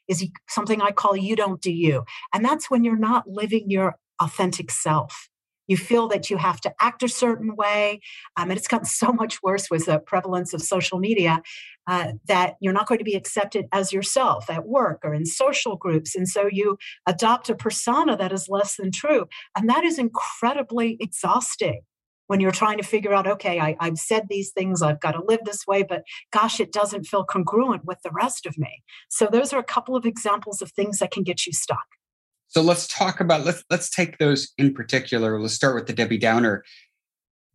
is 0.08 0.28
something 0.50 0.82
I 0.82 0.92
call 0.92 1.16
you 1.16 1.36
don't 1.36 1.62
do 1.62 1.72
you. 1.72 2.04
And 2.34 2.44
that's 2.44 2.70
when 2.70 2.84
you're 2.84 2.98
not 2.98 3.28
living 3.28 3.70
your 3.70 3.96
authentic 4.22 4.72
self. 4.72 5.30
You 5.68 5.78
feel 5.78 6.08
that 6.10 6.30
you 6.30 6.38
have 6.38 6.60
to 6.62 6.74
act 6.80 7.04
a 7.04 7.08
certain 7.08 7.56
way. 7.56 8.02
Um, 8.38 8.50
and 8.50 8.58
it's 8.58 8.68
gotten 8.68 8.86
so 9.04 9.12
much 9.12 9.42
worse 9.44 9.70
with 9.70 9.86
the 9.86 10.00
prevalence 10.00 10.54
of 10.54 10.62
social 10.62 11.00
media 11.00 11.42
uh, 11.88 12.14
that 12.28 12.56
you're 12.62 12.74
not 12.74 12.88
going 12.88 13.00
to 13.00 13.04
be 13.04 13.16
accepted 13.16 13.66
as 13.72 13.92
yourself 13.92 14.50
at 14.50 14.66
work 14.66 15.02
or 15.04 15.14
in 15.14 15.26
social 15.26 15.76
groups. 15.76 16.16
And 16.16 16.28
so 16.28 16.48
you 16.50 16.78
adopt 17.08 17.50
a 17.50 17.56
persona 17.56 18.16
that 18.18 18.32
is 18.32 18.48
less 18.50 18.78
than 18.78 18.92
true. 18.92 19.28
And 19.58 19.70
that 19.70 19.84
is 19.84 20.00
incredibly 20.00 20.98
exhausting 21.00 21.82
when 22.28 22.40
you're 22.40 22.52
trying 22.52 22.78
to 22.78 22.84
figure 22.84 23.14
out, 23.14 23.28
okay, 23.28 23.60
I, 23.60 23.76
have 23.82 23.98
said 23.98 24.28
these 24.30 24.52
things, 24.52 24.82
I've 24.82 25.02
got 25.02 25.12
to 25.12 25.24
live 25.28 25.42
this 25.44 25.68
way, 25.68 25.84
but 25.84 26.04
gosh, 26.32 26.60
it 26.60 26.72
doesn't 26.72 27.04
feel 27.04 27.26
congruent 27.26 27.86
with 27.86 28.02
the 28.02 28.12
rest 28.12 28.46
of 28.46 28.58
me. 28.58 28.84
So 29.10 29.28
those 29.32 29.54
are 29.54 29.60
a 29.60 29.64
couple 29.64 29.96
of 29.96 30.06
examples 30.06 30.62
of 30.62 30.72
things 30.72 31.00
that 31.00 31.12
can 31.12 31.24
get 31.24 31.46
you 31.46 31.54
stuck. 31.54 31.86
So 32.54 32.62
let's 32.62 32.88
talk 32.88 33.20
about 33.20 33.46
let's 33.46 33.64
let's 33.72 33.90
take 33.90 34.20
those 34.20 34.54
in 34.60 34.76
particular. 34.76 35.40
Let's 35.40 35.56
start 35.56 35.74
with 35.74 35.88
the 35.88 35.94
Debbie 35.94 36.20
Downer. 36.20 36.64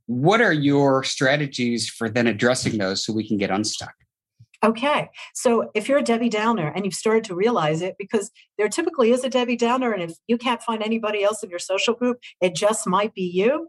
What 0.07 0.41
are 0.41 0.53
your 0.53 1.05
strategies 1.05 1.89
for 1.89 2.09
then 2.09 2.27
addressing 2.27 2.79
those 2.79 3.05
so 3.05 3.13
we 3.13 3.27
can 3.27 3.37
get 3.37 3.51
unstuck? 3.51 3.95
Okay. 4.65 5.09
So 5.35 5.71
if 5.75 5.89
you're 5.89 5.99
a 5.99 6.03
Debbie 6.03 6.31
Downer 6.31 6.73
and 6.75 6.85
you've 6.85 6.95
started 6.95 7.23
to 7.25 7.37
realize 7.37 7.81
it, 7.81 7.95
because 7.97 8.33
there 8.57 8.69
typically 8.69 9.13
is 9.13 9.23
a 9.23 9.31
Debbie 9.31 9.55
Downer, 9.55 9.93
and 9.93 10.03
if 10.03 10.17
you 10.27 10.37
can't 10.37 10.63
find 10.63 10.83
anybody 10.83 11.23
else 11.23 11.45
in 11.45 11.51
your 11.51 11.61
social 11.61 11.95
group, 11.95 12.19
it 12.41 12.57
just 12.57 12.85
might 12.85 13.15
be 13.15 13.23
you. 13.23 13.69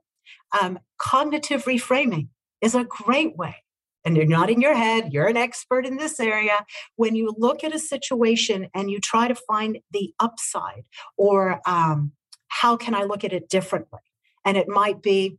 Um, 0.60 0.80
cognitive 0.98 1.66
reframing 1.66 2.30
is 2.60 2.74
a 2.74 2.86
great 2.86 3.38
way. 3.38 3.58
And 4.10 4.18
you're 4.18 4.25
nodding 4.25 4.60
your 4.60 4.74
head, 4.74 5.13
you're 5.13 5.28
an 5.28 5.38
expert 5.38 5.86
in 5.86 5.98
this 5.98 6.20
area. 6.20 6.66
When 6.96 7.13
you 7.13 7.32
look 7.38 7.63
at 7.63 7.75
a 7.75 7.78
situation 7.78 8.68
and 8.74 8.89
you 8.89 9.00
try 9.00 9.28
to 9.28 9.36
find 9.36 9.78
the 9.92 10.16
upside, 10.20 10.86
or 11.16 11.62
um, 11.68 12.13
how 12.48 12.75
can 12.75 12.96
I 12.96 13.04
look 13.04 13.24
at 13.24 13.34
it 13.34 13.50
differently? 13.50 14.00
And 14.44 14.58
it 14.58 14.68
might 14.68 15.04
be, 15.04 15.38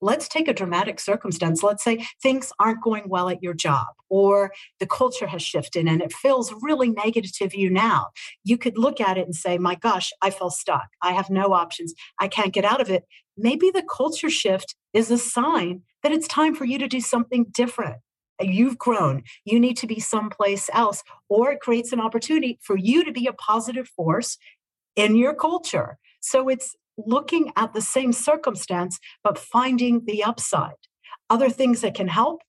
let's 0.00 0.28
take 0.28 0.46
a 0.46 0.52
dramatic 0.52 1.00
circumstance. 1.00 1.64
Let's 1.64 1.82
say 1.82 2.06
things 2.22 2.52
aren't 2.60 2.84
going 2.84 3.08
well 3.08 3.28
at 3.28 3.42
your 3.42 3.52
job, 3.52 3.88
or 4.08 4.52
the 4.78 4.86
culture 4.86 5.26
has 5.26 5.42
shifted 5.42 5.88
and 5.88 6.00
it 6.00 6.12
feels 6.12 6.54
really 6.62 6.90
negative 6.90 7.36
to 7.38 7.58
you 7.60 7.68
now. 7.68 8.10
You 8.44 8.56
could 8.56 8.78
look 8.78 9.00
at 9.00 9.18
it 9.18 9.24
and 9.26 9.34
say, 9.34 9.58
My 9.58 9.74
gosh, 9.74 10.12
I 10.22 10.30
feel 10.30 10.50
stuck. 10.50 10.86
I 11.02 11.14
have 11.14 11.30
no 11.30 11.52
options. 11.52 11.94
I 12.20 12.28
can't 12.28 12.52
get 12.52 12.64
out 12.64 12.80
of 12.80 12.90
it. 12.90 13.02
Maybe 13.36 13.72
the 13.72 13.82
culture 13.82 14.30
shift 14.30 14.76
is 14.92 15.10
a 15.10 15.18
sign 15.18 15.82
that 16.04 16.12
it's 16.12 16.28
time 16.28 16.54
for 16.54 16.64
you 16.64 16.78
to 16.78 16.86
do 16.86 17.00
something 17.00 17.46
different. 17.50 17.96
You've 18.40 18.78
grown. 18.78 19.22
You 19.44 19.58
need 19.58 19.76
to 19.78 19.86
be 19.86 19.98
someplace 19.98 20.70
else, 20.72 21.02
or 21.28 21.52
it 21.52 21.60
creates 21.60 21.92
an 21.92 22.00
opportunity 22.00 22.58
for 22.62 22.76
you 22.76 23.04
to 23.04 23.10
be 23.10 23.26
a 23.26 23.32
positive 23.32 23.88
force 23.88 24.38
in 24.94 25.16
your 25.16 25.34
culture. 25.34 25.98
So 26.20 26.48
it's 26.48 26.76
looking 26.96 27.52
at 27.56 27.72
the 27.72 27.80
same 27.80 28.12
circumstance, 28.12 29.00
but 29.24 29.38
finding 29.38 30.04
the 30.04 30.22
upside. 30.22 30.72
Other 31.30 31.48
things 31.50 31.80
that 31.80 31.94
can 31.94 32.08
help 32.08 32.42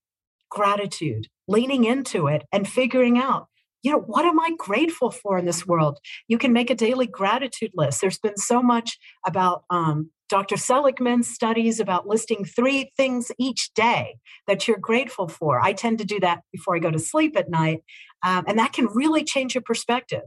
gratitude, 0.50 1.28
leaning 1.48 1.84
into 1.84 2.26
it 2.26 2.44
and 2.52 2.68
figuring 2.68 3.18
out, 3.18 3.48
you 3.82 3.92
know, 3.92 4.00
what 4.00 4.24
am 4.24 4.40
I 4.40 4.50
grateful 4.58 5.10
for 5.10 5.38
in 5.38 5.44
this 5.44 5.66
world? 5.66 5.98
You 6.28 6.38
can 6.38 6.52
make 6.52 6.70
a 6.70 6.74
daily 6.74 7.06
gratitude 7.06 7.72
list. 7.74 8.00
There's 8.00 8.18
been 8.18 8.36
so 8.36 8.62
much 8.62 8.98
about 9.26 9.64
um, 9.70 10.10
Dr. 10.28 10.56
Seligman's 10.56 11.28
studies 11.28 11.78
about 11.78 12.08
listing 12.08 12.44
three 12.44 12.90
things 12.96 13.30
each 13.38 13.72
day 13.74 14.16
that 14.46 14.66
you're 14.66 14.78
grateful 14.78 15.28
for. 15.28 15.60
I 15.60 15.72
tend 15.72 15.98
to 15.98 16.04
do 16.04 16.18
that 16.20 16.42
before 16.52 16.74
I 16.74 16.80
go 16.80 16.90
to 16.90 16.98
sleep 16.98 17.36
at 17.36 17.48
night, 17.48 17.84
um, 18.24 18.44
and 18.48 18.58
that 18.58 18.72
can 18.72 18.86
really 18.86 19.22
change 19.22 19.54
your 19.54 19.62
perspective 19.62 20.24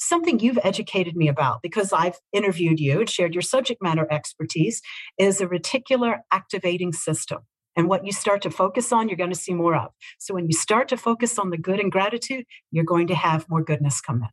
something 0.00 0.40
you've 0.40 0.58
educated 0.64 1.14
me 1.14 1.28
about 1.28 1.60
because 1.62 1.92
I've 1.92 2.18
interviewed 2.32 2.80
you 2.80 3.00
and 3.00 3.08
shared 3.08 3.34
your 3.34 3.42
subject 3.42 3.82
matter 3.82 4.06
expertise 4.10 4.80
is 5.18 5.40
a 5.40 5.46
reticular 5.46 6.20
activating 6.32 6.92
system. 6.92 7.40
And 7.76 7.88
what 7.88 8.04
you 8.04 8.12
start 8.12 8.42
to 8.42 8.50
focus 8.50 8.92
on, 8.92 9.08
you're 9.08 9.16
going 9.16 9.30
to 9.30 9.38
see 9.38 9.54
more 9.54 9.76
of. 9.76 9.90
So 10.18 10.34
when 10.34 10.46
you 10.46 10.52
start 10.52 10.88
to 10.88 10.96
focus 10.96 11.38
on 11.38 11.50
the 11.50 11.58
good 11.58 11.80
and 11.80 11.90
gratitude, 11.90 12.44
you're 12.70 12.84
going 12.84 13.06
to 13.08 13.14
have 13.14 13.48
more 13.48 13.62
goodness 13.62 14.00
come 14.00 14.22
in. 14.22 14.28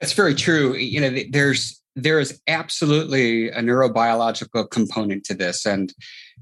That's 0.00 0.12
very 0.12 0.34
true. 0.34 0.74
You 0.74 1.00
know, 1.00 1.18
there's 1.30 1.82
there 1.96 2.18
is 2.18 2.40
absolutely 2.48 3.48
a 3.50 3.60
neurobiological 3.60 4.70
component 4.70 5.24
to 5.24 5.34
this 5.34 5.64
and 5.64 5.94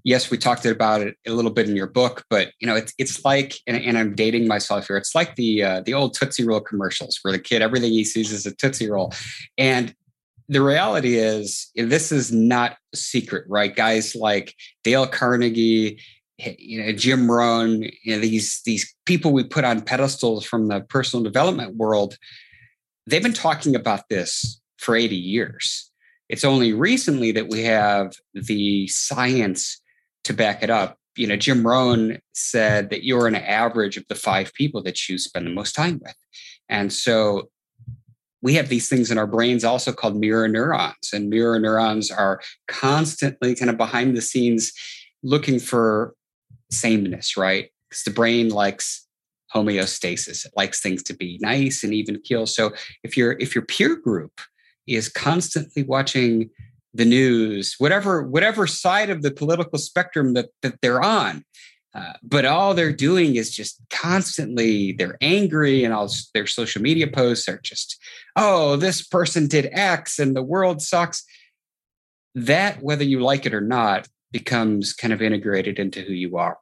yes 0.05 0.31
we 0.31 0.39
talked 0.39 0.65
about 0.65 1.03
it 1.03 1.17
a 1.27 1.33
little 1.33 1.51
bit 1.51 1.69
in 1.69 1.77
your 1.77 1.87
book 1.87 2.25
but 2.31 2.53
you 2.59 2.67
know 2.67 2.75
it's 2.75 2.95
it's 2.99 3.25
like 3.25 3.55
and, 3.67 3.77
and 3.77 3.99
i'm 3.99 4.15
dating 4.15 4.49
myself 4.49 4.87
here 4.87 4.97
it's 4.97 5.15
like 5.15 5.37
the 5.37 5.63
uh, 5.63 5.81
the 5.83 5.93
old 5.93 6.15
tootsie 6.15 6.45
roll 6.45 6.61
commercials 6.61 7.19
where 7.23 7.33
the 7.33 7.39
kid 7.39 7.61
everything 7.61 7.93
he 7.93 8.05
sees 8.05 8.33
is 8.33 8.47
a 8.47 8.55
tootsie 8.55 8.89
roll 8.89 9.13
and 9.59 9.95
the 10.49 10.63
reality 10.63 11.17
is 11.17 11.71
eh, 11.77 11.85
this 11.85 12.13
is 12.13 12.33
not 12.33 12.77
a 12.93 12.97
secret 12.97 13.45
right 13.49 13.75
guys 13.75 14.15
like 14.15 14.55
dale 14.85 15.07
carnegie 15.07 16.01
eh, 16.41 16.55
you 16.59 16.83
know 16.83 16.93
jim 16.93 17.31
rohn 17.31 17.83
you 18.03 18.15
know 18.15 18.21
these 18.21 18.61
these 18.65 18.95
people 19.07 19.33
we 19.33 19.45
put 19.45 19.65
on 19.65 19.81
pedestals 19.81 20.45
from 20.45 20.69
the 20.69 20.81
personal 20.83 21.23
development 21.23 21.77
world 21.77 22.17
they've 23.07 23.23
been 23.23 23.33
talking 23.33 23.75
about 23.75 24.09
this 24.09 24.61
for 24.83 24.97
80 24.97 25.17
years. 25.17 25.91
It's 26.29 26.45
only 26.45 26.73
recently 26.73 27.33
that 27.33 27.49
we 27.49 27.63
have 27.65 28.15
the 28.35 28.89
science 28.89 29.81
to 30.25 30.33
back 30.33 30.63
it 30.63 30.71
up. 30.71 30.99
You 31.17 31.27
know, 31.27 31.37
Jim 31.37 31.67
Rohn 31.67 32.19
said 32.33 32.91
that 32.91 33.05
you're 33.05 33.27
an 33.27 33.35
average 33.35 33.97
of 33.97 34.05
the 34.09 34.15
five 34.15 34.53
people 34.55 34.83
that 34.83 35.09
you 35.09 35.19
spend 35.19 35.47
the 35.47 35.51
most 35.51 35.75
time 35.75 36.01
with. 36.03 36.17
And 36.69 36.93
so 36.93 37.51
we 38.43 38.55
have 38.55 38.69
these 38.69 38.89
things 38.89 39.11
in 39.11 39.19
our 39.19 39.27
brains 39.27 39.65
also 39.65 39.93
called 39.93 40.17
mirror 40.17 40.49
neurons. 40.49 41.11
And 41.13 41.31
mirror 41.31 41.59
neurons 41.59 42.11
are 42.11 42.41
constantly 42.67 43.55
kind 43.55 43.71
of 43.71 43.77
behind 43.77 44.17
the 44.17 44.21
scenes 44.21 44.73
looking 45.23 45.61
for 45.61 46.15
sameness, 46.71 47.37
right? 47.37 47.71
Because 47.89 48.03
the 48.03 48.11
brain 48.11 48.49
likes 48.49 49.07
homeostasis. 49.55 50.45
It 50.45 50.53
likes 50.57 50.81
things 50.81 51.03
to 51.05 51.15
be 51.15 51.39
nice 51.41 51.85
and 51.85 51.95
even 51.95 52.21
keel. 52.25 52.47
So 52.47 52.73
if 53.05 53.17
your 53.17 53.33
if 53.39 53.55
your 53.55 53.65
peer 53.65 53.97
group 53.97 54.41
is 54.87 55.09
constantly 55.09 55.83
watching 55.85 56.51
the 56.95 57.05
news, 57.05 57.77
whatever 57.79 58.23
whatever 58.23 58.67
side 58.67 59.11
of 59.11 59.23
the 59.23 59.31
political 59.31 59.79
spectrum 59.79 60.35
that, 60.35 60.49
that 60.63 60.81
they're 60.83 61.03
on. 61.03 61.45
Uh, 61.95 62.15
but 62.23 62.47
all 62.47 62.73
they're 62.73 62.93
doing 62.93 63.37
is 63.37 63.55
just 63.55 63.79
constantly 63.91 64.93
they're 64.93 65.19
angry 65.21 65.85
and 65.85 65.93
all 65.93 66.11
their 66.33 66.47
social 66.47 66.81
media 66.81 67.07
posts 67.07 67.49
are 67.49 67.59
just 67.59 67.99
oh 68.35 68.77
this 68.77 69.07
person 69.07 69.47
did 69.47 69.69
x 69.73 70.19
and 70.19 70.35
the 70.35 70.43
world 70.43 70.81
sucks. 70.81 71.25
That 72.35 72.83
whether 72.83 73.05
you 73.05 73.21
like 73.21 73.45
it 73.45 73.53
or 73.53 73.61
not 73.61 74.09
becomes 74.31 74.95
kind 74.95 75.13
of 75.13 75.21
integrated 75.21 75.79
into 75.79 76.01
who 76.01 76.15
you 76.15 76.39
are. 76.39 76.59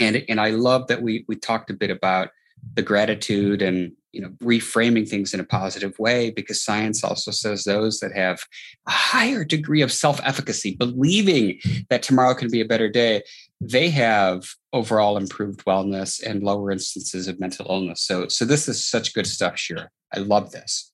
And 0.00 0.24
and 0.28 0.40
i 0.40 0.50
love 0.50 0.86
that 0.88 1.02
we 1.02 1.24
we 1.28 1.36
talked 1.36 1.70
a 1.70 1.74
bit 1.74 1.90
about 1.90 2.30
the 2.74 2.82
gratitude 2.82 3.62
and 3.62 3.92
you 4.12 4.20
know 4.20 4.30
reframing 4.42 5.08
things 5.08 5.34
in 5.34 5.40
a 5.40 5.44
positive 5.44 5.98
way 5.98 6.30
because 6.30 6.62
science 6.62 7.04
also 7.04 7.30
says 7.30 7.64
those 7.64 8.00
that 8.00 8.16
have 8.16 8.40
a 8.86 8.90
higher 8.90 9.44
degree 9.44 9.82
of 9.82 9.92
self-efficacy 9.92 10.74
believing 10.76 11.58
that 11.90 12.02
tomorrow 12.02 12.34
can 12.34 12.50
be 12.50 12.60
a 12.60 12.66
better 12.66 12.88
day 12.88 13.22
they 13.60 13.88
have 13.88 14.44
overall 14.72 15.16
improved 15.16 15.64
wellness 15.64 16.22
and 16.22 16.42
lower 16.42 16.70
instances 16.70 17.28
of 17.28 17.40
mental 17.40 17.66
illness. 17.68 18.02
So 18.02 18.28
so 18.28 18.44
this 18.44 18.68
is 18.68 18.84
such 18.84 19.14
good 19.14 19.26
stuff 19.26 19.58
Shira 19.58 19.88
i 20.12 20.18
love 20.18 20.52
this. 20.52 20.92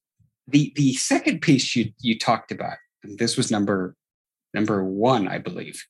The 0.49 0.73
the 0.77 0.95
second 0.95 1.41
piece 1.41 1.75
you 1.77 1.93
you 2.01 2.19
talked 2.19 2.53
about 2.53 2.77
this 3.03 3.37
was 3.37 3.51
number 3.51 3.97
number 4.55 4.85
1 4.85 5.29
i 5.29 5.39
believe. 5.39 5.85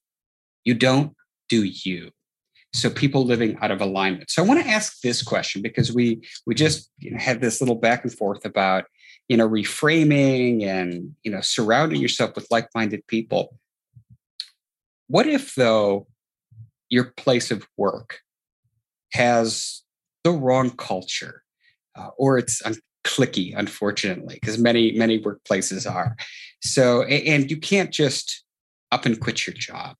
You 0.64 0.74
don't 0.74 1.14
do 1.48 1.64
you 1.64 2.12
so 2.72 2.88
people 2.88 3.24
living 3.24 3.56
out 3.60 3.70
of 3.70 3.80
alignment. 3.80 4.30
So 4.30 4.42
i 4.42 4.46
want 4.46 4.62
to 4.62 4.68
ask 4.68 5.00
this 5.00 5.22
question 5.22 5.62
because 5.62 5.92
we 5.92 6.22
we 6.46 6.54
just 6.54 6.90
you 6.98 7.10
know, 7.10 7.18
had 7.18 7.40
this 7.40 7.60
little 7.60 7.74
back 7.74 8.02
and 8.02 8.12
forth 8.12 8.44
about 8.44 8.84
you 9.28 9.36
know 9.36 9.48
reframing 9.48 10.64
and 10.64 11.14
you 11.22 11.30
know 11.30 11.40
surrounding 11.40 12.00
yourself 12.00 12.34
with 12.34 12.46
like-minded 12.50 13.06
people. 13.06 13.58
What 15.08 15.26
if 15.26 15.54
though 15.54 16.06
your 16.88 17.04
place 17.04 17.50
of 17.50 17.66
work 17.76 18.20
has 19.12 19.82
the 20.24 20.30
wrong 20.30 20.70
culture 20.70 21.42
uh, 21.96 22.08
or 22.16 22.38
it's 22.38 22.64
un- 22.64 22.76
clicky 23.04 23.52
unfortunately 23.56 24.38
because 24.40 24.58
many 24.58 24.92
many 24.92 25.20
workplaces 25.20 25.90
are. 25.90 26.16
So 26.62 27.02
and 27.02 27.50
you 27.50 27.58
can't 27.58 27.90
just 27.90 28.44
up 28.92 29.04
and 29.04 29.18
quit 29.20 29.46
your 29.46 29.54
job 29.54 29.96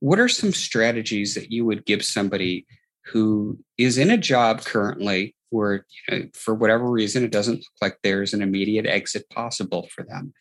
what 0.00 0.18
are 0.18 0.28
some 0.28 0.52
strategies 0.52 1.34
that 1.34 1.52
you 1.52 1.64
would 1.64 1.84
give 1.84 2.04
somebody 2.04 2.66
who 3.06 3.58
is 3.78 3.98
in 3.98 4.10
a 4.10 4.18
job 4.18 4.62
currently 4.62 5.34
where 5.50 5.86
you 6.08 6.18
know, 6.18 6.28
for 6.34 6.54
whatever 6.54 6.88
reason 6.90 7.24
it 7.24 7.32
doesn't 7.32 7.58
look 7.58 7.80
like 7.80 7.98
there's 8.02 8.34
an 8.34 8.42
immediate 8.42 8.86
exit 8.86 9.28
possible 9.30 9.88
for 9.94 10.04
them 10.04 10.32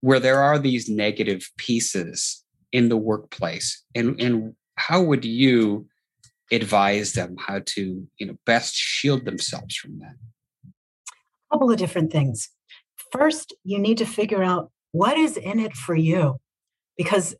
where 0.00 0.20
there 0.20 0.40
are 0.40 0.58
these 0.58 0.88
negative 0.88 1.50
pieces 1.56 2.44
in 2.72 2.88
the 2.88 2.96
workplace? 2.96 3.82
And 3.94 4.20
and 4.20 4.54
how 4.76 5.02
would 5.02 5.24
you 5.24 5.88
advise 6.52 7.14
them 7.14 7.36
how 7.38 7.60
to 7.66 8.06
you 8.18 8.26
know 8.26 8.36
best 8.44 8.74
shield 8.74 9.24
themselves 9.24 9.74
from 9.74 9.98
that? 9.98 10.14
A 10.66 11.54
couple 11.54 11.70
of 11.70 11.78
different 11.78 12.12
things. 12.12 12.50
First 13.10 13.54
you 13.64 13.78
need 13.78 13.98
to 13.98 14.06
figure 14.06 14.42
out 14.42 14.70
what 14.92 15.16
is 15.16 15.36
in 15.36 15.58
it 15.58 15.74
for 15.74 15.94
you 15.94 16.40
Because 16.96 17.34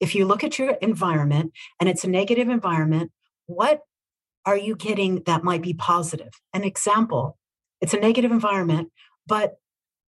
if 0.00 0.14
you 0.14 0.24
look 0.26 0.44
at 0.44 0.58
your 0.58 0.72
environment 0.82 1.52
and 1.80 1.88
it's 1.88 2.04
a 2.04 2.10
negative 2.10 2.48
environment, 2.48 3.10
what 3.46 3.80
are 4.44 4.56
you 4.56 4.76
getting 4.76 5.22
that 5.26 5.44
might 5.44 5.62
be 5.62 5.74
positive? 5.74 6.32
An 6.52 6.64
example, 6.64 7.38
it's 7.80 7.94
a 7.94 8.00
negative 8.00 8.30
environment, 8.30 8.90
but 9.26 9.56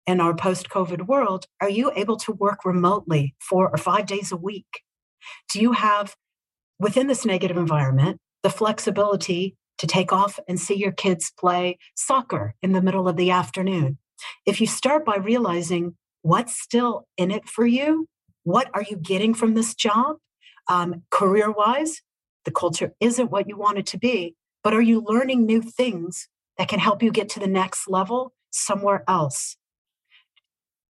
in 0.07 0.21
our 0.21 0.35
post 0.35 0.71
COVID 0.71 1.07
world, 1.07 1.47
are 1.61 1.69
you 1.69 1.93
able 1.95 2.17
to 2.17 2.33
work 2.33 2.65
remotely 2.65 3.35
four 3.41 3.69
or 3.69 3.77
five 3.77 4.07
days 4.07 4.33
a 4.33 4.37
week? 4.37 4.83
Do 5.53 5.61
you 5.61 5.73
have, 5.73 6.17
within 6.79 7.09
this 7.09 7.27
negative 7.27 7.57
environment, 7.57 8.19
the 8.43 8.51
flexibility 8.51 9.57
to 9.79 9.87
take 9.87 10.13
off 10.13 10.39
and 10.49 10.59
see 10.59 10.77
your 10.77 10.93
kids 10.93 11.33
play 11.39 11.79
soccer 11.95 12.55
in 12.63 12.73
the 12.73 12.81
middle 12.81 13.09
of 13.09 13.17
the 13.17 13.31
afternoon? 13.31 13.99
If 14.47 14.61
you 14.61 14.67
start 14.67 15.05
by 15.05 15.17
realizing 15.17 15.97
what's 16.23 16.59
still 16.59 17.07
in 17.17 17.31
it 17.31 17.49
for 17.49 17.67
you, 17.67 18.09
what 18.49 18.71
are 18.73 18.83
you 18.83 18.97
getting 18.97 19.35
from 19.35 19.53
this 19.53 19.75
job? 19.75 20.17
Um, 20.69 21.03
career 21.11 21.51
wise, 21.51 22.01
the 22.47 22.51
culture 22.51 22.95
isn't 22.99 23.31
what 23.31 23.47
you 23.47 23.59
want 23.59 23.77
it 23.77 23.85
to 23.89 23.99
be, 23.99 24.37
but 24.65 24.73
are 24.73 24.81
you 24.81 25.05
learning 25.07 25.45
new 25.45 25.61
things 25.61 26.29
that 26.57 26.67
can 26.67 26.79
help 26.79 27.03
you 27.03 27.11
get 27.11 27.29
to 27.31 27.41
the 27.41 27.47
next 27.47 27.89
level 27.89 28.33
somewhere 28.51 29.05
else? 29.07 29.59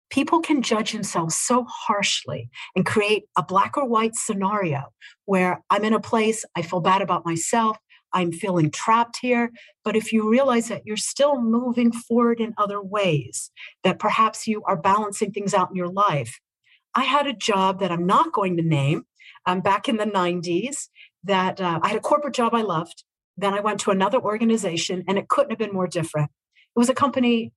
People 0.09 0.41
can 0.41 0.63
judge 0.63 0.93
themselves 0.93 1.37
so 1.37 1.67
harshly 1.69 2.49
and 2.75 2.87
create 2.87 3.25
a 3.37 3.43
black 3.43 3.77
or 3.77 3.87
white 3.87 4.15
scenario 4.15 4.85
where 5.27 5.63
I'm 5.69 5.85
in 5.85 5.93
a 5.93 6.01
place, 6.01 6.47
I 6.57 6.63
feel 6.63 6.81
bad 6.81 7.03
about 7.03 7.27
myself, 7.27 7.77
I'm 8.15 8.33
feeling 8.33 8.71
trapped 8.71 9.19
here. 9.21 9.51
But 9.85 9.95
if 9.95 10.11
you 10.11 10.27
realize 10.27 10.69
that 10.69 10.87
you're 10.87 10.97
still 10.97 11.39
moving 11.39 11.93
forward 11.93 12.41
in 12.41 12.55
other 12.57 12.81
ways, 12.81 13.51
that 13.85 13.99
perhaps 13.99 14.47
you 14.47 14.63
are 14.65 14.77
balancing 14.77 15.33
things 15.33 15.53
out 15.53 15.69
in 15.69 15.77
your 15.77 15.93
life, 15.93 16.41
I 16.95 17.05
had 17.05 17.27
a 17.27 17.33
job 17.33 17.81
that 17.81 17.91
I'm 17.91 18.07
not 18.07 18.33
going 18.33 18.57
to 18.57 18.63
name 18.63 19.05
um, 19.47 19.61
back 19.61 19.89
in 19.89 19.97
the 19.97 20.05
90s 20.05 20.89
that 21.25 21.61
uh, 21.61 21.81
I 21.83 21.89
had 21.89 21.97
a 21.97 22.01
corporate 22.01 22.35
job 22.35 22.55
I 22.55 22.63
loved. 22.63 23.05
Then 23.37 23.55
I 23.55 23.61
went 23.61 23.81
to 23.81 23.91
another 23.91 24.21
organization 24.21 25.05
and 25.09 25.19
it 25.19 25.29
couldn't 25.29 25.51
have 25.51 25.59
been 25.59 25.73
more 25.73 25.87
different. 25.87 26.31
It 26.75 26.79
was 26.79 26.89
a 26.89 26.95
company 26.95 27.53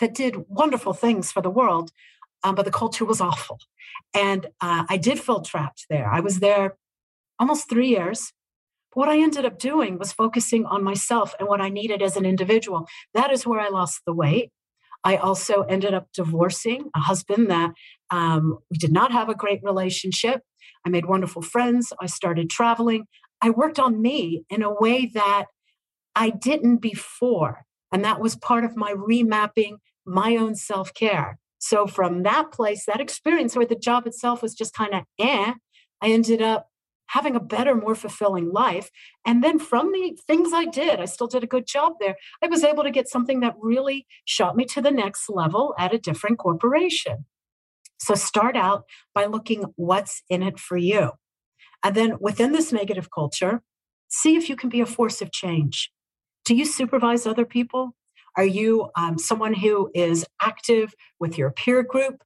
that 0.00 0.14
did 0.14 0.48
wonderful 0.48 0.94
things 0.94 1.30
for 1.30 1.42
the 1.42 1.50
world, 1.50 1.90
um, 2.44 2.54
but 2.54 2.64
the 2.64 2.70
culture 2.70 3.04
was 3.04 3.20
awful. 3.20 3.58
And 4.14 4.46
uh, 4.60 4.84
I 4.88 4.96
did 4.96 5.20
feel 5.20 5.42
trapped 5.42 5.86
there. 5.90 6.10
I 6.10 6.20
was 6.20 6.40
there 6.40 6.76
almost 7.38 7.68
three 7.68 7.88
years. 7.88 8.32
What 8.94 9.08
I 9.08 9.18
ended 9.18 9.44
up 9.44 9.58
doing 9.58 9.98
was 9.98 10.12
focusing 10.12 10.66
on 10.66 10.84
myself 10.84 11.34
and 11.38 11.48
what 11.48 11.60
I 11.60 11.68
needed 11.68 12.02
as 12.02 12.16
an 12.16 12.26
individual. 12.26 12.86
That 13.14 13.30
is 13.30 13.46
where 13.46 13.60
I 13.60 13.68
lost 13.68 14.00
the 14.06 14.12
weight. 14.12 14.50
I 15.04 15.16
also 15.16 15.62
ended 15.62 15.94
up 15.94 16.08
divorcing 16.12 16.90
a 16.94 17.00
husband 17.00 17.50
that 17.50 17.72
um, 18.12 18.58
we 18.70 18.76
did 18.76 18.92
not 18.92 19.10
have 19.10 19.28
a 19.28 19.34
great 19.34 19.60
relationship. 19.64 20.42
I 20.86 20.90
made 20.90 21.06
wonderful 21.06 21.42
friends. 21.42 21.92
I 22.00 22.06
started 22.06 22.50
traveling. 22.50 23.06
I 23.40 23.50
worked 23.50 23.78
on 23.78 24.00
me 24.00 24.44
in 24.50 24.62
a 24.62 24.72
way 24.72 25.06
that 25.14 25.46
I 26.14 26.30
didn't 26.30 26.76
before. 26.76 27.64
And 27.90 28.04
that 28.04 28.20
was 28.20 28.36
part 28.36 28.64
of 28.64 28.76
my 28.76 28.92
remapping 28.92 29.78
my 30.04 30.36
own 30.36 30.54
self 30.54 30.92
care. 30.94 31.38
So, 31.58 31.86
from 31.86 32.22
that 32.24 32.52
place, 32.52 32.84
that 32.86 33.00
experience 33.00 33.56
where 33.56 33.66
the 33.66 33.76
job 33.76 34.06
itself 34.06 34.42
was 34.42 34.54
just 34.54 34.74
kind 34.74 34.94
of 34.94 35.04
eh, 35.18 35.54
I 36.00 36.10
ended 36.10 36.42
up 36.42 36.68
having 37.06 37.36
a 37.36 37.40
better, 37.40 37.74
more 37.74 37.94
fulfilling 37.94 38.50
life. 38.50 38.90
And 39.24 39.44
then 39.44 39.58
from 39.58 39.92
the 39.92 40.18
things 40.26 40.52
I 40.52 40.64
did, 40.64 40.98
I 40.98 41.04
still 41.04 41.26
did 41.26 41.44
a 41.44 41.46
good 41.46 41.66
job 41.66 41.94
there. 42.00 42.16
I 42.42 42.46
was 42.48 42.64
able 42.64 42.82
to 42.84 42.90
get 42.90 43.08
something 43.08 43.40
that 43.40 43.54
really 43.60 44.06
shot 44.24 44.56
me 44.56 44.64
to 44.66 44.80
the 44.80 44.90
next 44.90 45.28
level 45.28 45.74
at 45.78 45.94
a 45.94 45.98
different 45.98 46.38
corporation. 46.38 47.26
So 48.02 48.14
start 48.14 48.56
out 48.56 48.84
by 49.14 49.26
looking 49.26 49.64
what's 49.76 50.22
in 50.28 50.42
it 50.42 50.58
for 50.58 50.76
you. 50.76 51.12
And 51.82 51.94
then 51.94 52.16
within 52.20 52.52
this 52.52 52.72
negative 52.72 53.10
culture, 53.10 53.62
see 54.08 54.36
if 54.36 54.48
you 54.48 54.56
can 54.56 54.68
be 54.68 54.80
a 54.80 54.86
force 54.86 55.22
of 55.22 55.32
change. 55.32 55.90
Do 56.44 56.54
you 56.54 56.64
supervise 56.64 57.26
other 57.26 57.44
people? 57.44 57.94
Are 58.36 58.44
you 58.44 58.90
um, 58.96 59.18
someone 59.18 59.54
who 59.54 59.90
is 59.94 60.26
active 60.40 60.94
with 61.20 61.38
your 61.38 61.50
peer 61.50 61.82
group? 61.82 62.22